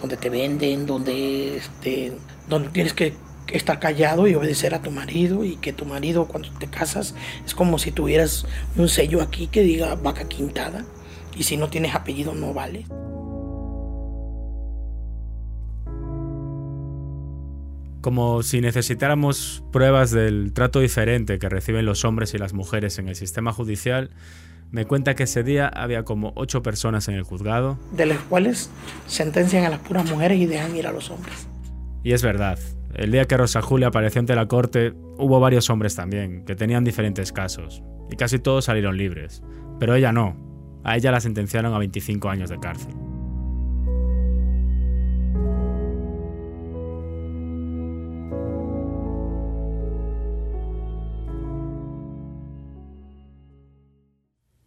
donde 0.00 0.16
te 0.16 0.30
venden, 0.30 0.86
donde 0.86 1.56
este, 1.56 2.12
donde 2.48 2.68
tienes 2.70 2.94
que 2.94 3.14
estar 3.48 3.78
callado 3.78 4.26
y 4.26 4.34
obedecer 4.34 4.74
a 4.74 4.82
tu 4.82 4.90
marido 4.90 5.44
y 5.44 5.56
que 5.56 5.72
tu 5.72 5.84
marido 5.84 6.26
cuando 6.26 6.50
te 6.58 6.66
casas 6.66 7.14
es 7.44 7.54
como 7.54 7.78
si 7.78 7.92
tuvieras 7.92 8.46
un 8.76 8.88
sello 8.88 9.22
aquí 9.22 9.46
que 9.46 9.62
diga 9.62 9.94
vaca 9.94 10.28
quintada 10.28 10.84
y 11.36 11.44
si 11.44 11.56
no 11.56 11.68
tienes 11.68 11.94
apellido 11.94 12.34
no 12.34 12.52
vale. 12.54 12.86
Como 18.00 18.44
si 18.44 18.60
necesitáramos 18.60 19.64
pruebas 19.72 20.12
del 20.12 20.52
trato 20.52 20.78
diferente 20.78 21.38
que 21.38 21.48
reciben 21.48 21.84
los 21.86 22.04
hombres 22.04 22.34
y 22.34 22.38
las 22.38 22.52
mujeres 22.52 22.98
en 23.00 23.08
el 23.08 23.16
sistema 23.16 23.52
judicial, 23.52 24.10
me 24.70 24.84
cuenta 24.84 25.14
que 25.14 25.24
ese 25.24 25.42
día 25.42 25.66
había 25.68 26.04
como 26.04 26.32
ocho 26.36 26.62
personas 26.62 27.08
en 27.08 27.14
el 27.14 27.24
juzgado. 27.24 27.78
De 27.92 28.06
las 28.06 28.18
cuales 28.18 28.70
sentencian 29.06 29.64
a 29.64 29.70
las 29.70 29.80
puras 29.80 30.08
mujeres 30.08 30.38
y 30.38 30.46
dejan 30.46 30.76
ir 30.76 30.86
a 30.86 30.92
los 30.92 31.10
hombres. 31.10 31.48
Y 32.04 32.12
es 32.12 32.22
verdad, 32.22 32.58
el 32.96 33.12
día 33.12 33.26
que 33.26 33.36
Rosa 33.36 33.60
Julia 33.60 33.88
apareció 33.88 34.20
ante 34.20 34.34
la 34.34 34.48
corte, 34.48 34.94
hubo 35.18 35.38
varios 35.38 35.68
hombres 35.68 35.94
también, 35.94 36.44
que 36.46 36.56
tenían 36.56 36.82
diferentes 36.82 37.30
casos, 37.30 37.82
y 38.10 38.16
casi 38.16 38.38
todos 38.38 38.64
salieron 38.64 38.96
libres. 38.96 39.42
Pero 39.78 39.94
ella 39.94 40.12
no. 40.12 40.34
A 40.82 40.96
ella 40.96 41.12
la 41.12 41.20
sentenciaron 41.20 41.74
a 41.74 41.78
25 41.78 42.30
años 42.30 42.48
de 42.48 42.58
cárcel. 42.58 42.94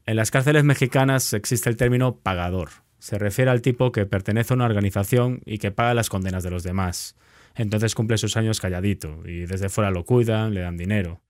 En 0.06 0.16
las 0.16 0.30
cárceles 0.30 0.64
mexicanas 0.64 1.34
existe 1.34 1.70
el 1.70 1.78
término 1.78 2.18
pagador. 2.18 2.70
Se 3.00 3.18
refiere 3.18 3.50
al 3.50 3.62
tipo 3.62 3.92
que 3.92 4.06
pertenece 4.06 4.54
a 4.54 4.56
una 4.56 4.66
organización 4.66 5.42
y 5.46 5.58
que 5.58 5.72
paga 5.72 5.94
las 5.94 6.10
condenas 6.10 6.44
de 6.44 6.52
los 6.52 6.64
demás. 6.64 7.16
Entonces 7.56 7.96
cumple 7.96 8.18
sus 8.18 8.38
años 8.38 8.60
calladito 8.60 9.22
y 9.26 9.46
desde 9.46 9.70
fuera 9.70 9.92
lo 9.92 10.06
cuidan, 10.06 10.54
le 10.54 10.62
dan 10.62 10.78
dinero. 10.78 11.22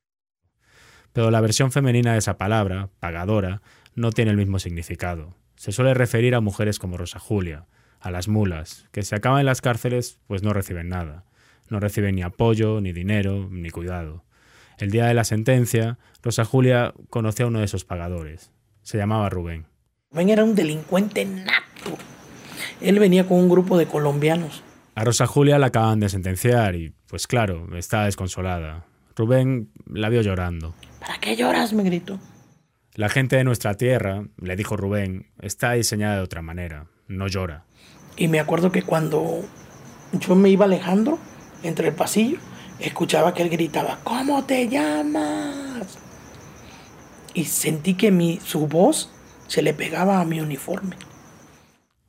Pero 1.14 1.32
la 1.32 1.42
versión 1.42 1.72
femenina 1.72 2.14
de 2.14 2.20
esa 2.20 2.38
palabra, 2.38 2.90
pagadora, 3.00 3.62
no 3.96 4.12
tiene 4.12 4.32
el 4.32 4.38
mismo 4.38 4.60
significado. 4.60 5.36
Se 5.56 5.72
suele 5.72 5.94
referir 5.94 6.36
a 6.36 6.42
mujeres 6.42 6.80
como 6.80 6.98
Rosa 6.98 7.20
Julia, 7.20 7.66
a 8.00 8.12
las 8.12 8.28
mulas, 8.28 8.88
que 8.92 9.04
se 9.04 9.16
acaban 9.16 9.40
en 9.40 9.46
las 9.46 9.62
cárceles 9.62 10.20
pues 10.28 10.44
no 10.44 10.54
reciben 10.54 10.90
nada. 10.90 11.26
No 11.70 11.80
reciben 11.80 12.16
ni 12.16 12.24
apoyo, 12.24 12.82
ni 12.82 12.94
dinero, 12.94 13.48
ni 13.52 13.70
cuidado. 13.70 14.24
El 14.78 14.92
día 14.92 15.06
de 15.06 15.14
la 15.14 15.24
sentencia, 15.24 16.00
Rosa 16.24 16.46
Julia 16.46 16.94
conoció 17.10 17.46
a 17.46 17.48
uno 17.50 17.60
de 17.60 17.66
esos 17.66 17.86
pagadores. 17.86 18.52
Se 18.82 18.98
llamaba 18.98 19.30
Rubén. 19.30 19.66
Rubén 20.12 20.30
era 20.30 20.44
un 20.44 20.56
delincuente 20.56 21.26
nato. 21.26 21.98
Él 22.82 22.98
venía 22.98 23.28
con 23.28 23.38
un 23.38 23.50
grupo 23.50 23.78
de 23.78 23.88
colombianos 23.88 24.64
a 24.96 25.04
Rosa 25.04 25.28
Julia 25.28 25.60
la 25.60 25.68
acaban 25.68 26.00
de 26.00 26.10
sentenciar 26.10 26.76
y, 26.76 26.94
pues 27.08 27.28
claro, 27.28 27.68
está 27.78 28.06
desconsolada. 28.06 28.86
Rubén 29.16 29.70
la 29.86 30.10
vio 30.10 30.22
llorando. 30.22 30.74
¿Para 31.00 31.20
qué 31.20 31.36
lloras? 31.36 31.74
me 31.74 31.84
gritó. 31.84 32.20
La 32.96 33.10
gente 33.10 33.38
de 33.38 33.44
nuestra 33.44 33.76
tierra, 33.76 34.26
le 34.38 34.56
dijo 34.56 34.76
Rubén, 34.76 35.28
está 35.42 35.74
diseñada 35.74 36.16
de 36.16 36.22
otra 36.22 36.42
manera, 36.42 36.88
no 37.08 37.28
llora. 37.28 37.64
Y 38.18 38.28
me 38.28 38.40
acuerdo 38.40 38.72
que 38.72 38.84
cuando 38.84 39.46
yo 40.12 40.36
me 40.36 40.50
iba 40.50 40.66
alejando 40.66 41.18
entre 41.64 41.90
el 41.90 41.94
pasillo, 41.94 42.40
escuchaba 42.80 43.34
que 43.34 43.44
él 43.44 43.50
gritaba, 43.50 44.00
¿cómo 44.04 44.44
te 44.44 44.68
llamas? 44.68 45.98
Y 47.34 47.46
sentí 47.46 47.94
que 47.94 48.12
mi, 48.12 48.40
su 48.44 48.68
voz 48.68 49.12
se 49.48 49.62
le 49.62 49.74
pegaba 49.74 50.20
a 50.20 50.26
mi 50.26 50.42
uniforme. 50.42 50.98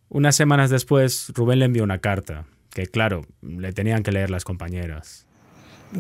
Unas 0.09 0.35
semanas 0.35 0.71
después, 0.71 1.31
Rubén 1.35 1.61
le 1.61 1.67
envió 1.67 1.85
una 1.85 1.99
carta 1.99 2.47
que 2.73 2.87
claro, 2.87 3.23
le 3.43 3.73
tenían 3.73 4.03
que 4.03 4.13
leer 4.13 4.31
las 4.31 4.45
compañeras. 4.45 5.27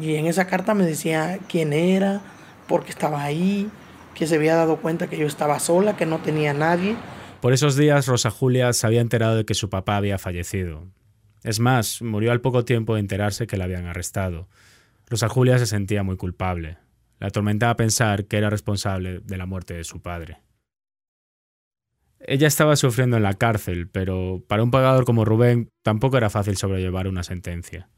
Y 0.00 0.14
en 0.14 0.26
esa 0.26 0.46
carta 0.46 0.74
me 0.74 0.84
decía 0.84 1.38
quién 1.48 1.72
era, 1.72 2.20
por 2.68 2.84
qué 2.84 2.90
estaba 2.90 3.22
ahí, 3.22 3.68
que 4.14 4.26
se 4.26 4.36
había 4.36 4.54
dado 4.54 4.76
cuenta 4.76 5.08
que 5.08 5.18
yo 5.18 5.26
estaba 5.26 5.58
sola, 5.58 5.96
que 5.96 6.06
no 6.06 6.18
tenía 6.18 6.54
nadie. 6.54 6.96
Por 7.40 7.52
esos 7.52 7.76
días 7.76 8.06
Rosa 8.06 8.30
Julia 8.30 8.72
se 8.72 8.86
había 8.86 9.00
enterado 9.00 9.36
de 9.36 9.44
que 9.44 9.54
su 9.54 9.70
papá 9.70 9.96
había 9.96 10.18
fallecido. 10.18 10.86
Es 11.42 11.58
más, 11.58 12.02
murió 12.02 12.32
al 12.32 12.40
poco 12.40 12.64
tiempo 12.64 12.94
de 12.94 13.00
enterarse 13.00 13.46
que 13.46 13.56
la 13.56 13.64
habían 13.64 13.86
arrestado. 13.86 14.48
Rosa 15.08 15.28
Julia 15.28 15.58
se 15.58 15.66
sentía 15.66 16.02
muy 16.02 16.16
culpable. 16.16 16.76
La 17.18 17.28
atormentaba 17.28 17.76
pensar 17.76 18.26
que 18.26 18.36
era 18.36 18.50
responsable 18.50 19.20
de 19.20 19.36
la 19.36 19.46
muerte 19.46 19.74
de 19.74 19.84
su 19.84 20.00
padre. 20.00 20.38
Ella 22.20 22.46
estaba 22.46 22.76
sufriendo 22.76 23.16
en 23.16 23.22
la 23.22 23.34
cárcel, 23.34 23.88
pero 23.88 24.44
para 24.46 24.62
un 24.62 24.70
pagador 24.70 25.06
como 25.06 25.24
Rubén 25.24 25.70
tampoco 25.82 26.18
era 26.18 26.28
fácil 26.28 26.56
sobrellevar 26.56 27.08
una 27.08 27.22
sentencia. 27.22 27.88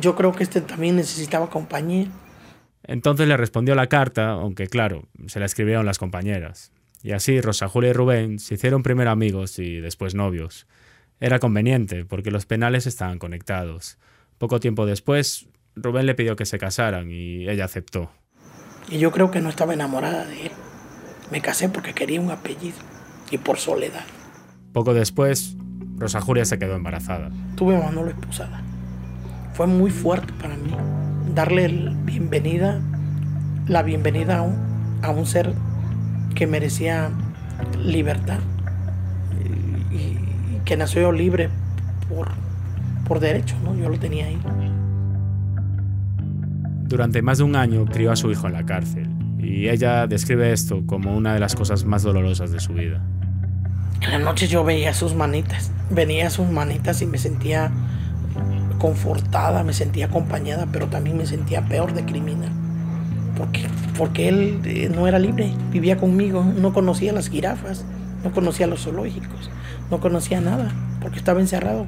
Yo 0.00 0.14
creo 0.14 0.32
que 0.32 0.44
este 0.44 0.60
también 0.60 0.96
necesitaba 0.96 1.50
compañía. 1.50 2.06
Entonces 2.84 3.26
le 3.26 3.36
respondió 3.36 3.74
la 3.74 3.88
carta, 3.88 4.30
aunque 4.30 4.68
claro, 4.68 5.08
se 5.26 5.40
la 5.40 5.46
escribieron 5.46 5.84
las 5.84 5.98
compañeras. 5.98 6.72
Y 7.02 7.12
así 7.12 7.40
Rosa 7.40 7.68
Julia 7.68 7.90
y 7.90 7.92
Rubén 7.92 8.38
se 8.38 8.54
hicieron 8.54 8.82
primero 8.82 9.10
amigos 9.10 9.58
y 9.58 9.80
después 9.80 10.14
novios. 10.14 10.66
Era 11.18 11.38
conveniente, 11.38 12.04
porque 12.04 12.30
los 12.30 12.46
penales 12.46 12.86
estaban 12.86 13.18
conectados. 13.18 13.98
Poco 14.38 14.60
tiempo 14.60 14.86
después, 14.86 15.48
Rubén 15.74 16.06
le 16.06 16.14
pidió 16.14 16.36
que 16.36 16.46
se 16.46 16.58
casaran 16.58 17.10
y 17.10 17.48
ella 17.48 17.64
aceptó. 17.64 18.10
Y 18.88 18.98
yo 18.98 19.10
creo 19.10 19.30
que 19.30 19.40
no 19.40 19.48
estaba 19.48 19.74
enamorada 19.74 20.24
de 20.24 20.46
él. 20.46 20.52
Me 21.30 21.40
casé 21.40 21.68
porque 21.68 21.94
quería 21.94 22.20
un 22.20 22.30
apellido 22.30 22.93
y 23.34 23.38
por 23.38 23.58
soledad. 23.58 24.04
Poco 24.72 24.94
después, 24.94 25.56
Rosa 25.98 26.20
Julia 26.20 26.44
se 26.44 26.58
quedó 26.58 26.76
embarazada. 26.76 27.30
Tuve 27.56 27.76
a 27.76 27.80
Manolo 27.80 28.10
esposada. 28.10 28.62
Fue 29.54 29.66
muy 29.66 29.90
fuerte 29.90 30.32
para 30.40 30.56
mí 30.56 30.70
darle 31.34 31.68
la 31.68 31.92
bienvenida, 32.04 32.80
la 33.66 33.82
bienvenida 33.82 34.38
a 34.38 34.42
un, 34.42 34.56
a 35.02 35.10
un 35.10 35.26
ser 35.26 35.52
que 36.34 36.46
merecía 36.46 37.10
libertad 37.78 38.38
y, 39.90 40.18
que 40.64 40.76
nació 40.76 41.12
libre 41.12 41.50
por, 42.08 42.28
por 43.06 43.20
derecho, 43.20 43.56
¿no? 43.62 43.76
Yo 43.76 43.88
lo 43.88 43.98
tenía 43.98 44.26
ahí. 44.26 44.40
Durante 46.84 47.22
más 47.22 47.38
de 47.38 47.44
un 47.44 47.56
año 47.56 47.84
crió 47.86 48.12
a 48.12 48.16
su 48.16 48.30
hijo 48.30 48.46
en 48.46 48.52
la 48.54 48.64
cárcel 48.64 49.08
y 49.38 49.68
ella 49.68 50.06
describe 50.06 50.52
esto 50.52 50.84
como 50.86 51.16
una 51.16 51.34
de 51.34 51.40
las 51.40 51.54
cosas 51.54 51.84
más 51.84 52.02
dolorosas 52.02 52.50
de 52.50 52.60
su 52.60 52.72
vida. 52.72 53.02
En 54.00 54.10
la 54.10 54.18
noche 54.18 54.46
yo 54.48 54.64
veía 54.64 54.92
sus 54.92 55.14
manitas, 55.14 55.70
venía 55.90 56.30
sus 56.30 56.48
manitas 56.48 57.00
y 57.02 57.06
me 57.06 57.18
sentía 57.18 57.72
confortada, 58.78 59.64
me 59.64 59.72
sentía 59.72 60.06
acompañada, 60.06 60.66
pero 60.70 60.88
también 60.88 61.16
me 61.16 61.26
sentía 61.26 61.62
peor 61.62 61.94
de 61.94 62.04
criminal. 62.04 62.50
Porque, 63.36 63.66
porque 63.96 64.28
él 64.28 64.60
eh, 64.64 64.90
no 64.94 65.08
era 65.08 65.18
libre, 65.18 65.52
vivía 65.70 65.96
conmigo, 65.96 66.44
no 66.44 66.72
conocía 66.72 67.12
las 67.12 67.28
jirafas, 67.28 67.84
no 68.22 68.32
conocía 68.32 68.66
los 68.66 68.84
zoológicos, 68.84 69.50
no 69.90 70.00
conocía 70.00 70.40
nada, 70.40 70.70
porque 71.00 71.18
estaba 71.18 71.40
encerrado. 71.40 71.86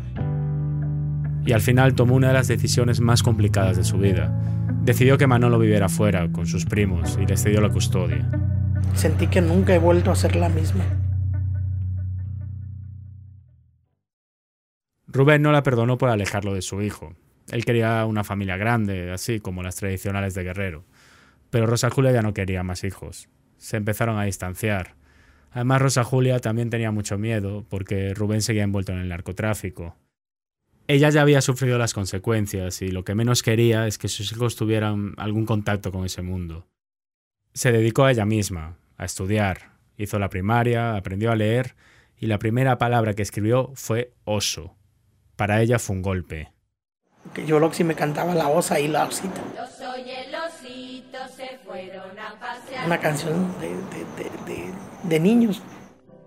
Y 1.45 1.53
al 1.53 1.61
final 1.61 1.95
tomó 1.95 2.15
una 2.15 2.29
de 2.29 2.35
las 2.35 2.49
decisiones 2.49 3.01
más 3.01 3.23
complicadas 3.23 3.77
de 3.77 3.85
su 3.85 3.99
vida. 3.99 4.33
Decidió 4.85 5.19
que 5.19 5.27
Manolo 5.27 5.59
viviera 5.59 5.89
fuera 5.89 6.27
con 6.33 6.47
sus 6.47 6.65
primos 6.65 7.19
y 7.23 7.27
les 7.27 7.43
cedió 7.43 7.61
la 7.61 7.69
custodia. 7.69 8.29
Sentí 8.95 9.27
que 9.29 9.41
nunca 9.41 9.75
he 9.75 9.79
vuelto 9.79 10.11
a 10.11 10.17
ser 10.17 10.35
la 10.35 10.49
misma. 10.49 10.85
Rubén 15.17 15.41
no 15.41 15.51
la 15.51 15.63
perdonó 15.63 15.97
por 15.97 16.11
alejarlo 16.11 16.53
de 16.53 16.61
su 16.61 16.83
hijo. 16.83 17.15
Él 17.51 17.65
quería 17.65 18.05
una 18.05 18.23
familia 18.23 18.57
grande, 18.57 19.11
así 19.11 19.41
como 19.41 19.63
las 19.63 19.77
tradicionales 19.77 20.35
de 20.35 20.45
Guerrero. 20.45 20.85
Pero 21.51 21.67
Rosa 21.67 21.91
Julia 21.91 22.13
ya 22.13 22.23
no 22.23 22.35
quería 22.35 22.63
más 22.63 22.85
hijos. 22.85 23.29
Se 23.57 23.77
empezaron 23.77 24.19
a 24.19 24.25
distanciar. 24.25 24.95
Además, 25.53 25.81
Rosa 25.81 26.05
Julia 26.05 26.39
también 26.41 26.69
tenía 26.69 26.91
mucho 26.91 27.17
miedo 27.17 27.65
porque 27.71 28.13
Rubén 28.13 28.43
seguía 28.43 28.65
envuelto 28.65 28.93
en 28.93 28.99
el 28.99 29.09
narcotráfico. 29.09 29.97
Ella 30.87 31.09
ya 31.09 31.23
había 31.23 31.41
sufrido 31.41 31.79
las 31.79 31.95
consecuencias 31.95 32.83
y 32.83 32.89
lo 32.89 33.05
que 33.05 33.15
menos 33.15 33.43
quería 33.43 33.87
es 33.87 33.97
que 33.97 34.09
sus 34.09 34.31
hijos 34.33 34.55
tuvieran 34.55 35.15
algún 35.17 35.47
contacto 35.47 35.91
con 35.91 36.05
ese 36.05 36.21
mundo. 36.21 36.67
Se 37.55 37.73
dedicó 37.73 38.05
a 38.05 38.13
ella 38.13 38.27
misma, 38.27 38.77
a 38.99 39.07
estudiar. 39.07 39.71
Hizo 39.97 40.19
la 40.19 40.29
primaria, 40.29 40.95
aprendió 40.95 41.33
a 41.33 41.37
leer 41.37 41.75
y 42.19 42.27
la 42.27 42.39
primera 42.39 42.77
palabra 42.77 43.15
que 43.15 43.23
escribió 43.23 43.73
fue 43.75 44.13
oso 44.25 44.77
Para 45.37 45.61
ella 45.61 45.79
fue 45.79 45.97
un 45.97 46.03
golpe. 46.03 46.53
Que 47.35 47.45
Yoloxi 47.45 47.85
me 47.85 47.95
cantaba 47.95 48.35
la 48.35 48.49
osa 48.49 48.81
y 48.81 48.89
la 48.89 49.05
osita. 49.05 49.43
Una 52.87 53.01
canción 53.01 53.55
de, 55.05 55.21
niños. 55.21 55.63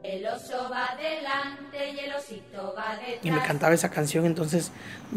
El 0.03 0.25
oso 0.27 0.69
va 0.69 0.85
adelante 0.85 1.91
y 1.91 1.99
el 1.99 2.13
osito 2.13 2.73
va 2.77 2.97
detrás. 2.97 3.23
Y 3.23 3.31
me 3.31 3.41
cantaba 3.41 3.73
esa 3.73 3.89
canción, 3.89 4.25
entonces 4.25 4.71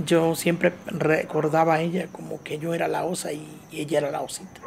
yo 0.06 0.34
siempre 0.34 0.72
recordaba 0.86 1.74
a 1.74 1.80
ella 1.80 2.08
como 2.10 2.42
que 2.42 2.58
yo 2.58 2.74
era 2.74 2.88
la 2.88 3.04
osa 3.04 3.32
y, 3.32 3.46
ella 3.72 3.98
era 3.98 4.10
la 4.10 4.20
osita. 4.22 4.60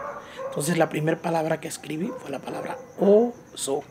Entonces 0.49 0.77
la 0.77 0.89
primera 0.89 1.17
palabra 1.21 1.59
que 1.59 1.67
escribí 1.67 2.11
fue 2.19 2.31
la 2.31 2.39
palabra 2.39 2.77
oso. 2.99 3.83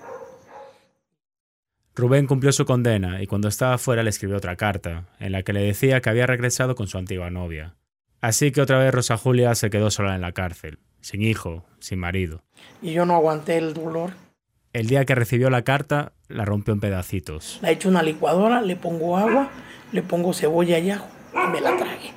Rubén 1.97 2.27
cumplió 2.27 2.51
su 2.51 2.65
condena 2.65 3.23
y 3.23 3.27
cuando 3.29 3.47
estaba 3.47 3.79
fuera 3.79 4.03
le 4.03 4.11
escribió 4.11 4.37
otra 4.37 4.57
carta, 4.57 5.05
en 5.21 5.31
la 5.31 5.45
que 5.45 5.53
le 5.53 5.61
decía 5.61 6.01
que 6.01 6.11
había 6.11 6.27
regresado 6.27 6.75
con 6.75 6.89
su 6.89 6.99
antigua 6.99 7.31
novia. 7.31 7.77
Así 8.21 8.51
que 8.51 8.61
otra 8.61 8.79
vez 8.79 8.93
Rosa 8.93 9.17
Julia 9.17 9.55
se 9.55 9.71
quedó 9.71 9.91
sola 9.91 10.17
en 10.17 10.21
la 10.21 10.33
cárcel, 10.33 10.79
sin 11.01 11.23
hijo, 11.23 11.65
sin 11.79 12.01
marido. 12.01 12.43
Y 12.83 12.93
yo 12.95 13.07
no 13.07 13.15
aguanté 13.15 13.59
el 13.59 13.75
dolor. 13.75 14.11
El 14.73 14.89
día 14.89 15.05
que 15.05 15.15
recibió 15.15 15.51
la 15.51 15.63
carta, 15.63 16.13
la 16.27 16.45
rompió 16.45 16.75
en 16.75 16.81
pedacitos. 16.81 17.61
La 17.63 17.71
hecho 17.71 17.89
una 17.89 18.03
licuadora, 18.03 18.61
le 18.61 18.75
pongo 18.75 19.17
agua, 19.17 19.51
le 19.93 20.03
pongo 20.03 20.33
cebolla 20.33 20.79
y 20.81 20.91
ajo 20.91 21.07
y 21.33 21.53
me 21.53 21.61
la 21.61 21.77
tragué. 21.77 22.13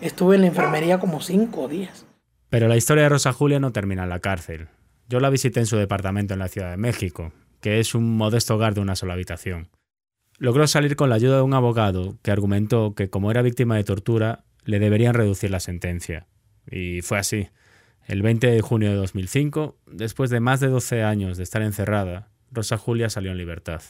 Estuve 0.00 0.36
en 0.36 0.42
la 0.42 0.46
enfermería 0.46 0.98
como 0.98 1.20
cinco 1.20 1.68
días. 1.68 2.06
Pero 2.48 2.66
la 2.66 2.76
historia 2.76 3.02
de 3.02 3.08
Rosa 3.10 3.34
Julia 3.34 3.60
no 3.60 3.72
termina 3.72 4.04
en 4.04 4.08
la 4.08 4.20
cárcel. 4.20 4.68
Yo 5.08 5.20
la 5.20 5.28
visité 5.28 5.60
en 5.60 5.66
su 5.66 5.76
departamento 5.76 6.32
en 6.32 6.40
la 6.40 6.48
Ciudad 6.48 6.70
de 6.70 6.76
México, 6.78 7.32
que 7.60 7.80
es 7.80 7.94
un 7.94 8.16
modesto 8.16 8.54
hogar 8.54 8.74
de 8.74 8.80
una 8.80 8.96
sola 8.96 9.14
habitación. 9.14 9.68
Logró 10.38 10.66
salir 10.66 10.96
con 10.96 11.08
la 11.08 11.16
ayuda 11.16 11.36
de 11.36 11.42
un 11.42 11.54
abogado 11.54 12.18
que 12.22 12.30
argumentó 12.30 12.94
que 12.94 13.08
como 13.08 13.30
era 13.30 13.42
víctima 13.42 13.76
de 13.76 13.84
tortura, 13.84 14.44
le 14.64 14.78
deberían 14.78 15.14
reducir 15.14 15.50
la 15.50 15.60
sentencia. 15.60 16.26
Y 16.70 17.00
fue 17.02 17.18
así. 17.18 17.48
El 18.06 18.22
20 18.22 18.48
de 18.48 18.60
junio 18.60 18.90
de 18.90 18.96
2005, 18.96 19.78
después 19.86 20.30
de 20.30 20.40
más 20.40 20.60
de 20.60 20.68
12 20.68 21.02
años 21.02 21.36
de 21.36 21.42
estar 21.42 21.62
encerrada, 21.62 22.28
Rosa 22.52 22.76
Julia 22.76 23.10
salió 23.10 23.32
en 23.32 23.38
libertad. 23.38 23.82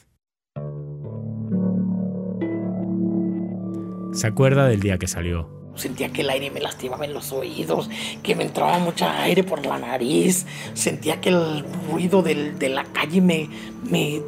Se 4.13 4.27
acuerda 4.27 4.67
del 4.67 4.81
día 4.81 4.99
que 4.99 5.09
salió. 5.09 5.56
Sentía 5.77 6.11
que 6.11 6.23
el 6.23 6.31
aire 6.31 6.51
me 6.51 6.61
lastimaba 6.61 7.05
en 7.05 7.13
los 7.13 7.33
oídos, 7.33 7.89
que 8.23 8.35
me 8.35 8.45
entraba 8.45 8.79
mucho 8.79 9.07
aire 9.07 9.45
por 9.45 9.65
la 9.65 9.79
nariz. 9.79 10.47
Sentía 10.75 11.21
que 11.21 11.31
el 11.31 11.65
ruido 11.91 12.23
de 12.23 12.69
la 12.69 12.85
calle 12.85 13.21
me, 13.21 13.49
me 13.89 14.21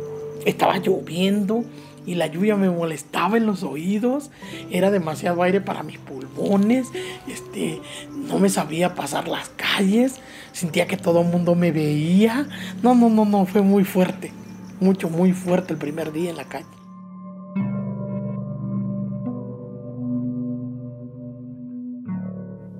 estaba 0.44 0.78
lloviendo 0.78 1.64
y 2.08 2.14
la 2.14 2.26
lluvia 2.26 2.56
me 2.56 2.70
molestaba 2.70 3.36
en 3.36 3.44
los 3.44 3.62
oídos. 3.62 4.30
Era 4.70 4.90
demasiado 4.90 5.42
aire 5.42 5.60
para 5.60 5.82
mis 5.82 5.98
pulmones. 5.98 6.88
Este, 7.26 7.82
no 8.10 8.38
me 8.38 8.48
sabía 8.48 8.94
pasar 8.94 9.28
las 9.28 9.50
calles. 9.50 10.14
Sentía 10.52 10.86
que 10.86 10.96
todo 10.96 11.20
el 11.20 11.28
mundo 11.28 11.54
me 11.54 11.70
veía. 11.70 12.48
No, 12.82 12.94
no, 12.94 13.10
no, 13.10 13.26
no, 13.26 13.44
fue 13.44 13.60
muy 13.60 13.84
fuerte. 13.84 14.32
Mucho, 14.80 15.10
muy 15.10 15.32
fuerte 15.32 15.74
el 15.74 15.78
primer 15.78 16.10
día 16.12 16.30
en 16.30 16.38
la 16.38 16.44
calle. 16.44 16.77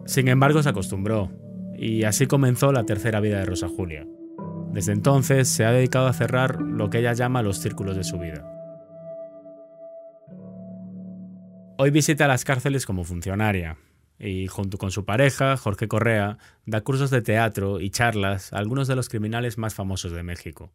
Sin 0.08 0.28
embargo, 0.28 0.62
se 0.62 0.70
acostumbró, 0.70 1.30
y 1.76 2.04
así 2.04 2.26
comenzó 2.26 2.72
la 2.72 2.84
tercera 2.84 3.20
vida 3.20 3.40
de 3.40 3.44
Rosa 3.44 3.68
Julia. 3.68 4.06
Desde 4.72 4.92
entonces 4.92 5.50
se 5.50 5.66
ha 5.66 5.70
dedicado 5.70 6.06
a 6.06 6.14
cerrar 6.14 6.62
lo 6.62 6.88
que 6.88 7.00
ella 7.00 7.12
llama 7.12 7.42
los 7.42 7.58
círculos 7.58 7.94
de 7.94 8.04
su 8.04 8.18
vida. 8.18 8.42
Hoy 11.76 11.90
visita 11.90 12.26
las 12.26 12.46
cárceles 12.46 12.86
como 12.86 13.04
funcionaria, 13.04 13.76
y 14.18 14.46
junto 14.46 14.78
con 14.78 14.92
su 14.92 15.04
pareja, 15.04 15.58
Jorge 15.58 15.88
Correa, 15.88 16.38
da 16.64 16.80
cursos 16.80 17.10
de 17.10 17.20
teatro 17.20 17.78
y 17.78 17.90
charlas 17.90 18.54
a 18.54 18.56
algunos 18.56 18.88
de 18.88 18.96
los 18.96 19.10
criminales 19.10 19.58
más 19.58 19.74
famosos 19.74 20.12
de 20.12 20.22
México. 20.22 20.72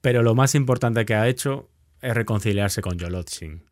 Pero 0.00 0.22
lo 0.22 0.36
más 0.36 0.54
importante 0.54 1.04
que 1.04 1.16
ha 1.16 1.26
hecho 1.26 1.68
es 2.00 2.14
reconciliarse 2.14 2.80
con 2.80 2.96
Yolotzin, 2.96 3.64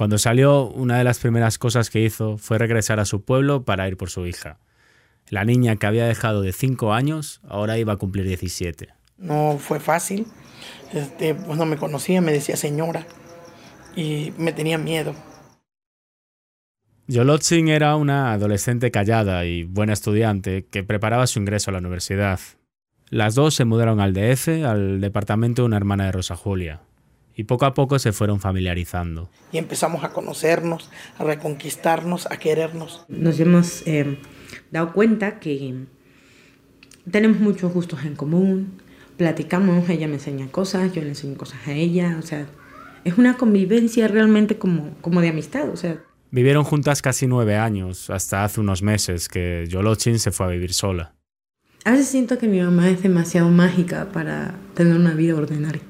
cuando 0.00 0.16
salió, 0.16 0.64
una 0.64 0.96
de 0.96 1.04
las 1.04 1.18
primeras 1.18 1.58
cosas 1.58 1.90
que 1.90 2.00
hizo 2.00 2.38
fue 2.38 2.56
regresar 2.56 3.00
a 3.00 3.04
su 3.04 3.22
pueblo 3.22 3.64
para 3.64 3.86
ir 3.86 3.98
por 3.98 4.08
su 4.08 4.26
hija. 4.26 4.58
La 5.28 5.44
niña 5.44 5.76
que 5.76 5.86
había 5.86 6.06
dejado 6.06 6.40
de 6.40 6.54
5 6.54 6.94
años 6.94 7.42
ahora 7.46 7.76
iba 7.76 7.92
a 7.92 7.96
cumplir 7.96 8.26
17. 8.26 8.88
No 9.18 9.58
fue 9.58 9.78
fácil. 9.78 10.26
Este, 10.94 11.34
pues 11.34 11.58
no 11.58 11.66
me 11.66 11.76
conocía, 11.76 12.22
me 12.22 12.32
decía 12.32 12.56
señora 12.56 13.06
y 13.94 14.32
me 14.38 14.54
tenía 14.54 14.78
miedo. 14.78 15.14
Yolotzin 17.06 17.68
era 17.68 17.94
una 17.96 18.32
adolescente 18.32 18.90
callada 18.90 19.44
y 19.44 19.64
buena 19.64 19.92
estudiante 19.92 20.64
que 20.64 20.82
preparaba 20.82 21.26
su 21.26 21.40
ingreso 21.40 21.70
a 21.70 21.72
la 21.72 21.80
universidad. 21.80 22.40
Las 23.10 23.34
dos 23.34 23.54
se 23.54 23.66
mudaron 23.66 24.00
al 24.00 24.14
DF, 24.14 24.64
al 24.64 25.02
departamento 25.02 25.60
de 25.60 25.66
una 25.66 25.76
hermana 25.76 26.06
de 26.06 26.12
Rosa 26.12 26.36
Julia 26.36 26.80
y 27.40 27.44
poco 27.44 27.64
a 27.64 27.72
poco 27.72 27.98
se 27.98 28.12
fueron 28.12 28.38
familiarizando. 28.38 29.30
Y 29.50 29.56
empezamos 29.56 30.04
a 30.04 30.10
conocernos, 30.10 30.90
a 31.18 31.24
reconquistarnos, 31.24 32.26
a 32.26 32.36
querernos. 32.36 33.06
Nos 33.08 33.40
hemos 33.40 33.82
eh, 33.86 34.18
dado 34.70 34.92
cuenta 34.92 35.40
que 35.40 35.86
tenemos 37.10 37.40
muchos 37.40 37.72
gustos 37.72 38.04
en 38.04 38.14
común, 38.14 38.82
platicamos, 39.16 39.88
ella 39.88 40.06
me 40.06 40.14
enseña 40.14 40.48
cosas, 40.48 40.92
yo 40.92 41.00
le 41.00 41.08
enseño 41.08 41.38
cosas 41.38 41.66
a 41.66 41.72
ella, 41.72 42.16
o 42.18 42.22
sea, 42.22 42.46
es 43.04 43.16
una 43.16 43.38
convivencia 43.38 44.06
realmente 44.06 44.58
como, 44.58 44.90
como 45.00 45.22
de 45.22 45.30
amistad, 45.30 45.70
o 45.70 45.78
sea. 45.78 45.98
Vivieron 46.30 46.64
juntas 46.64 47.00
casi 47.00 47.26
nueve 47.26 47.56
años, 47.56 48.10
hasta 48.10 48.44
hace 48.44 48.60
unos 48.60 48.82
meses 48.82 49.30
que 49.30 49.64
Yolochin 49.66 50.18
se 50.18 50.30
fue 50.30 50.44
a 50.44 50.50
vivir 50.50 50.74
sola. 50.74 51.14
A 51.86 51.92
veces 51.92 52.08
siento 52.08 52.36
que 52.36 52.48
mi 52.48 52.60
mamá 52.60 52.90
es 52.90 53.02
demasiado 53.02 53.48
mágica 53.48 54.10
para 54.12 54.56
tener 54.74 54.94
una 54.94 55.14
vida 55.14 55.36
ordinaria. 55.36 55.80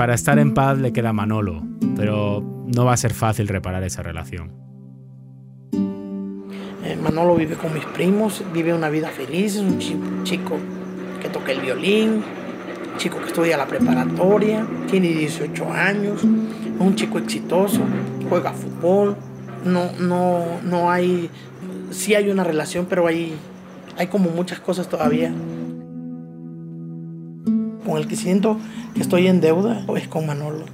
Para 0.00 0.14
estar 0.14 0.38
en 0.38 0.54
paz 0.54 0.78
le 0.78 0.94
queda 0.94 1.12
Manolo, 1.12 1.62
pero 1.94 2.42
no 2.74 2.86
va 2.86 2.94
a 2.94 2.96
ser 2.96 3.12
fácil 3.12 3.48
reparar 3.48 3.82
esa 3.84 4.02
relación. 4.02 4.50
Eh, 5.74 6.96
Manolo 7.02 7.36
vive 7.36 7.56
con 7.56 7.74
mis 7.74 7.84
primos, 7.84 8.42
vive 8.50 8.72
una 8.72 8.88
vida 8.88 9.08
feliz, 9.08 9.56
es 9.56 9.60
un 9.60 10.24
chico 10.24 10.56
que 11.20 11.28
toca 11.28 11.52
el 11.52 11.60
violín, 11.60 12.24
chico 12.96 13.18
que 13.18 13.26
estudia 13.26 13.58
la 13.58 13.66
preparatoria, 13.66 14.66
tiene 14.90 15.08
18 15.08 15.70
años, 15.70 16.20
es 16.20 16.80
un 16.80 16.94
chico 16.94 17.18
exitoso, 17.18 17.82
juega 18.26 18.54
fútbol, 18.54 19.16
no, 19.66 19.92
no, 20.00 20.62
no 20.64 20.90
hay, 20.90 21.28
sí 21.90 22.14
hay 22.14 22.30
una 22.30 22.42
relación, 22.42 22.86
pero 22.88 23.06
hay, 23.06 23.34
hay 23.98 24.06
como 24.06 24.30
muchas 24.30 24.60
cosas 24.60 24.88
todavía 24.88 25.30
con 27.90 27.98
el 27.98 28.06
que 28.06 28.14
siento 28.14 28.56
que 28.94 29.00
estoy 29.00 29.26
en 29.26 29.40
deuda 29.40 29.84
es 29.96 30.06
con 30.06 30.24
Manolo, 30.24 30.64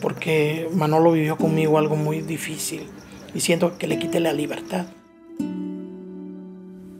porque 0.00 0.68
Manolo 0.72 1.10
vivió 1.10 1.36
conmigo 1.36 1.78
algo 1.78 1.96
muy 1.96 2.20
difícil 2.20 2.84
y 3.34 3.40
siento 3.40 3.76
que 3.76 3.88
le 3.88 3.98
quité 3.98 4.20
la 4.20 4.32
libertad. 4.32 4.86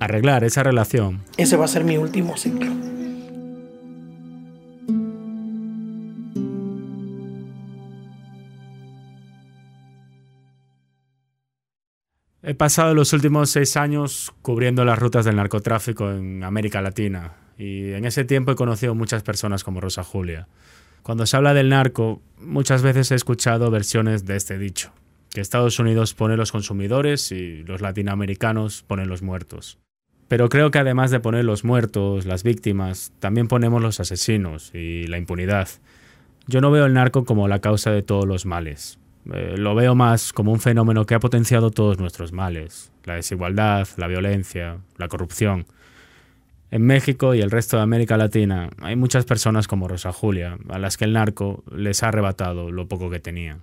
Arreglar 0.00 0.42
esa 0.42 0.64
relación. 0.64 1.22
Ese 1.36 1.56
va 1.56 1.66
a 1.66 1.68
ser 1.68 1.84
mi 1.84 1.96
último 1.96 2.36
ciclo. 2.36 2.72
He 12.42 12.54
pasado 12.54 12.92
los 12.94 13.12
últimos 13.12 13.50
seis 13.50 13.76
años 13.76 14.32
cubriendo 14.42 14.84
las 14.84 14.98
rutas 14.98 15.24
del 15.24 15.36
narcotráfico 15.36 16.10
en 16.10 16.42
América 16.42 16.80
Latina, 16.80 17.34
y 17.58 17.92
en 17.92 18.04
ese 18.04 18.24
tiempo 18.24 18.52
he 18.52 18.56
conocido 18.56 18.94
muchas 18.94 19.22
personas 19.22 19.64
como 19.64 19.80
Rosa 19.80 20.04
Julia. 20.04 20.46
Cuando 21.02 21.26
se 21.26 21.36
habla 21.36 21.54
del 21.54 21.68
narco, 21.68 22.22
muchas 22.40 22.82
veces 22.82 23.10
he 23.10 23.14
escuchado 23.14 23.70
versiones 23.70 24.24
de 24.24 24.36
este 24.36 24.58
dicho, 24.58 24.92
que 25.30 25.40
Estados 25.40 25.78
Unidos 25.78 26.14
pone 26.14 26.36
los 26.36 26.52
consumidores 26.52 27.32
y 27.32 27.64
los 27.64 27.80
latinoamericanos 27.80 28.84
ponen 28.86 29.08
los 29.08 29.22
muertos. 29.22 29.78
Pero 30.28 30.50
creo 30.50 30.70
que 30.70 30.78
además 30.78 31.10
de 31.10 31.20
poner 31.20 31.44
los 31.44 31.64
muertos, 31.64 32.26
las 32.26 32.42
víctimas, 32.42 33.12
también 33.18 33.48
ponemos 33.48 33.82
los 33.82 33.98
asesinos 33.98 34.70
y 34.74 35.06
la 35.06 35.16
impunidad. 35.16 35.68
Yo 36.46 36.60
no 36.60 36.70
veo 36.70 36.86
el 36.86 36.94
narco 36.94 37.24
como 37.24 37.48
la 37.48 37.60
causa 37.60 37.90
de 37.90 38.02
todos 38.02 38.26
los 38.26 38.44
males. 38.44 38.98
Eh, 39.32 39.54
lo 39.56 39.74
veo 39.74 39.94
más 39.94 40.32
como 40.32 40.52
un 40.52 40.60
fenómeno 40.60 41.06
que 41.06 41.14
ha 41.14 41.20
potenciado 41.20 41.70
todos 41.70 41.98
nuestros 41.98 42.32
males. 42.32 42.92
La 43.04 43.14
desigualdad, 43.14 43.88
la 43.96 44.06
violencia, 44.06 44.78
la 44.96 45.08
corrupción. 45.08 45.66
En 46.70 46.82
México 46.82 47.34
y 47.34 47.40
el 47.40 47.50
resto 47.50 47.78
de 47.78 47.82
América 47.82 48.18
Latina 48.18 48.68
hay 48.82 48.94
muchas 48.94 49.24
personas 49.24 49.66
como 49.66 49.88
Rosa 49.88 50.12
Julia, 50.12 50.58
a 50.68 50.78
las 50.78 50.98
que 50.98 51.06
el 51.06 51.14
narco 51.14 51.64
les 51.74 52.02
ha 52.02 52.08
arrebatado 52.08 52.70
lo 52.70 52.86
poco 52.88 53.08
que 53.08 53.20
tenían. 53.20 53.62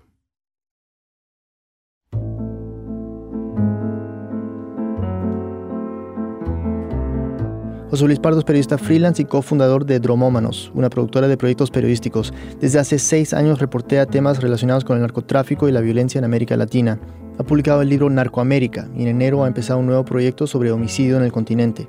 José 7.91 8.05
Luis 8.07 8.19
Pardo 8.19 8.39
es 8.39 8.45
periodista 8.45 8.79
freelance 8.79 9.21
y 9.21 9.25
cofundador 9.25 9.85
de 9.85 9.99
Dromómanos, 9.99 10.71
una 10.73 10.89
productora 10.89 11.27
de 11.27 11.37
proyectos 11.37 11.69
periodísticos. 11.69 12.33
Desde 12.59 12.79
hace 12.79 12.97
seis 12.97 13.33
años 13.33 13.59
reportea 13.59 14.07
temas 14.07 14.41
relacionados 14.41 14.83
con 14.83 14.97
el 14.97 15.03
narcotráfico 15.03 15.69
y 15.69 15.71
la 15.71 15.81
violencia 15.81 16.17
en 16.17 16.25
América 16.25 16.57
Latina. 16.57 16.99
Ha 17.37 17.43
publicado 17.43 17.83
el 17.83 17.89
libro 17.89 18.09
Narcoamérica 18.09 18.89
y 18.97 19.03
en 19.03 19.09
enero 19.09 19.43
ha 19.43 19.47
empezado 19.47 19.79
un 19.79 19.85
nuevo 19.85 20.03
proyecto 20.03 20.47
sobre 20.47 20.71
homicidio 20.71 21.17
en 21.17 21.23
el 21.23 21.31
continente. 21.31 21.87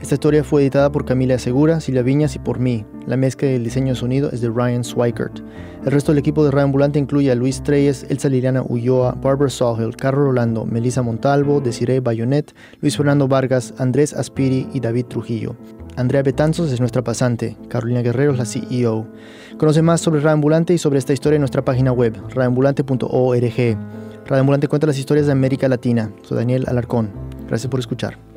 Esta 0.00 0.14
historia 0.14 0.44
fue 0.44 0.62
editada 0.62 0.92
por 0.92 1.04
Camila 1.04 1.38
Segura, 1.38 1.80
Silvia 1.80 2.02
Viñas 2.02 2.36
y 2.36 2.38
por 2.38 2.58
mí. 2.58 2.84
La 3.06 3.16
mezcla 3.16 3.50
y 3.50 3.54
el 3.54 3.64
diseño 3.64 3.88
de 3.88 3.94
sonido 3.94 4.30
es 4.32 4.40
de 4.40 4.48
Ryan 4.48 4.84
Swikert. 4.84 5.40
El 5.84 5.92
resto 5.92 6.12
del 6.12 6.18
equipo 6.18 6.44
de 6.44 6.50
Radio 6.50 6.90
incluye 6.94 7.30
a 7.30 7.34
Luis 7.34 7.62
Treyes, 7.62 8.06
Elsa 8.08 8.28
Liliana 8.28 8.62
Ulloa, 8.62 9.12
Barbara 9.12 9.50
Sawhill, 9.50 9.96
Carlos 9.96 10.26
Rolando, 10.26 10.64
Melissa 10.64 11.02
Montalvo, 11.02 11.60
Desiree 11.60 12.00
Bayonet, 12.00 12.54
Luis 12.80 12.96
Fernando 12.96 13.28
Vargas, 13.28 13.74
Andrés 13.78 14.14
Aspiri 14.14 14.68
y 14.72 14.80
David 14.80 15.06
Trujillo. 15.06 15.56
Andrea 15.96 16.22
Betanzos 16.22 16.72
es 16.72 16.80
nuestra 16.80 17.04
pasante, 17.04 17.56
Carolina 17.68 18.02
Guerrero 18.02 18.32
es 18.32 18.38
la 18.38 18.44
CEO. 18.44 19.06
Conoce 19.58 19.82
más 19.82 20.00
sobre 20.00 20.20
Radio 20.20 20.64
y 20.68 20.78
sobre 20.78 20.98
esta 20.98 21.12
historia 21.12 21.36
en 21.36 21.42
nuestra 21.42 21.64
página 21.64 21.92
web, 21.92 22.16
radioambulante.org. 22.34 23.76
Radio 24.26 24.40
Ambulante 24.40 24.68
cuenta 24.68 24.86
las 24.86 24.98
historias 24.98 25.26
de 25.26 25.32
América 25.32 25.68
Latina. 25.68 26.10
Soy 26.22 26.38
Daniel 26.38 26.64
Alarcón. 26.66 27.10
Gracias 27.46 27.70
por 27.70 27.78
escuchar. 27.78 28.33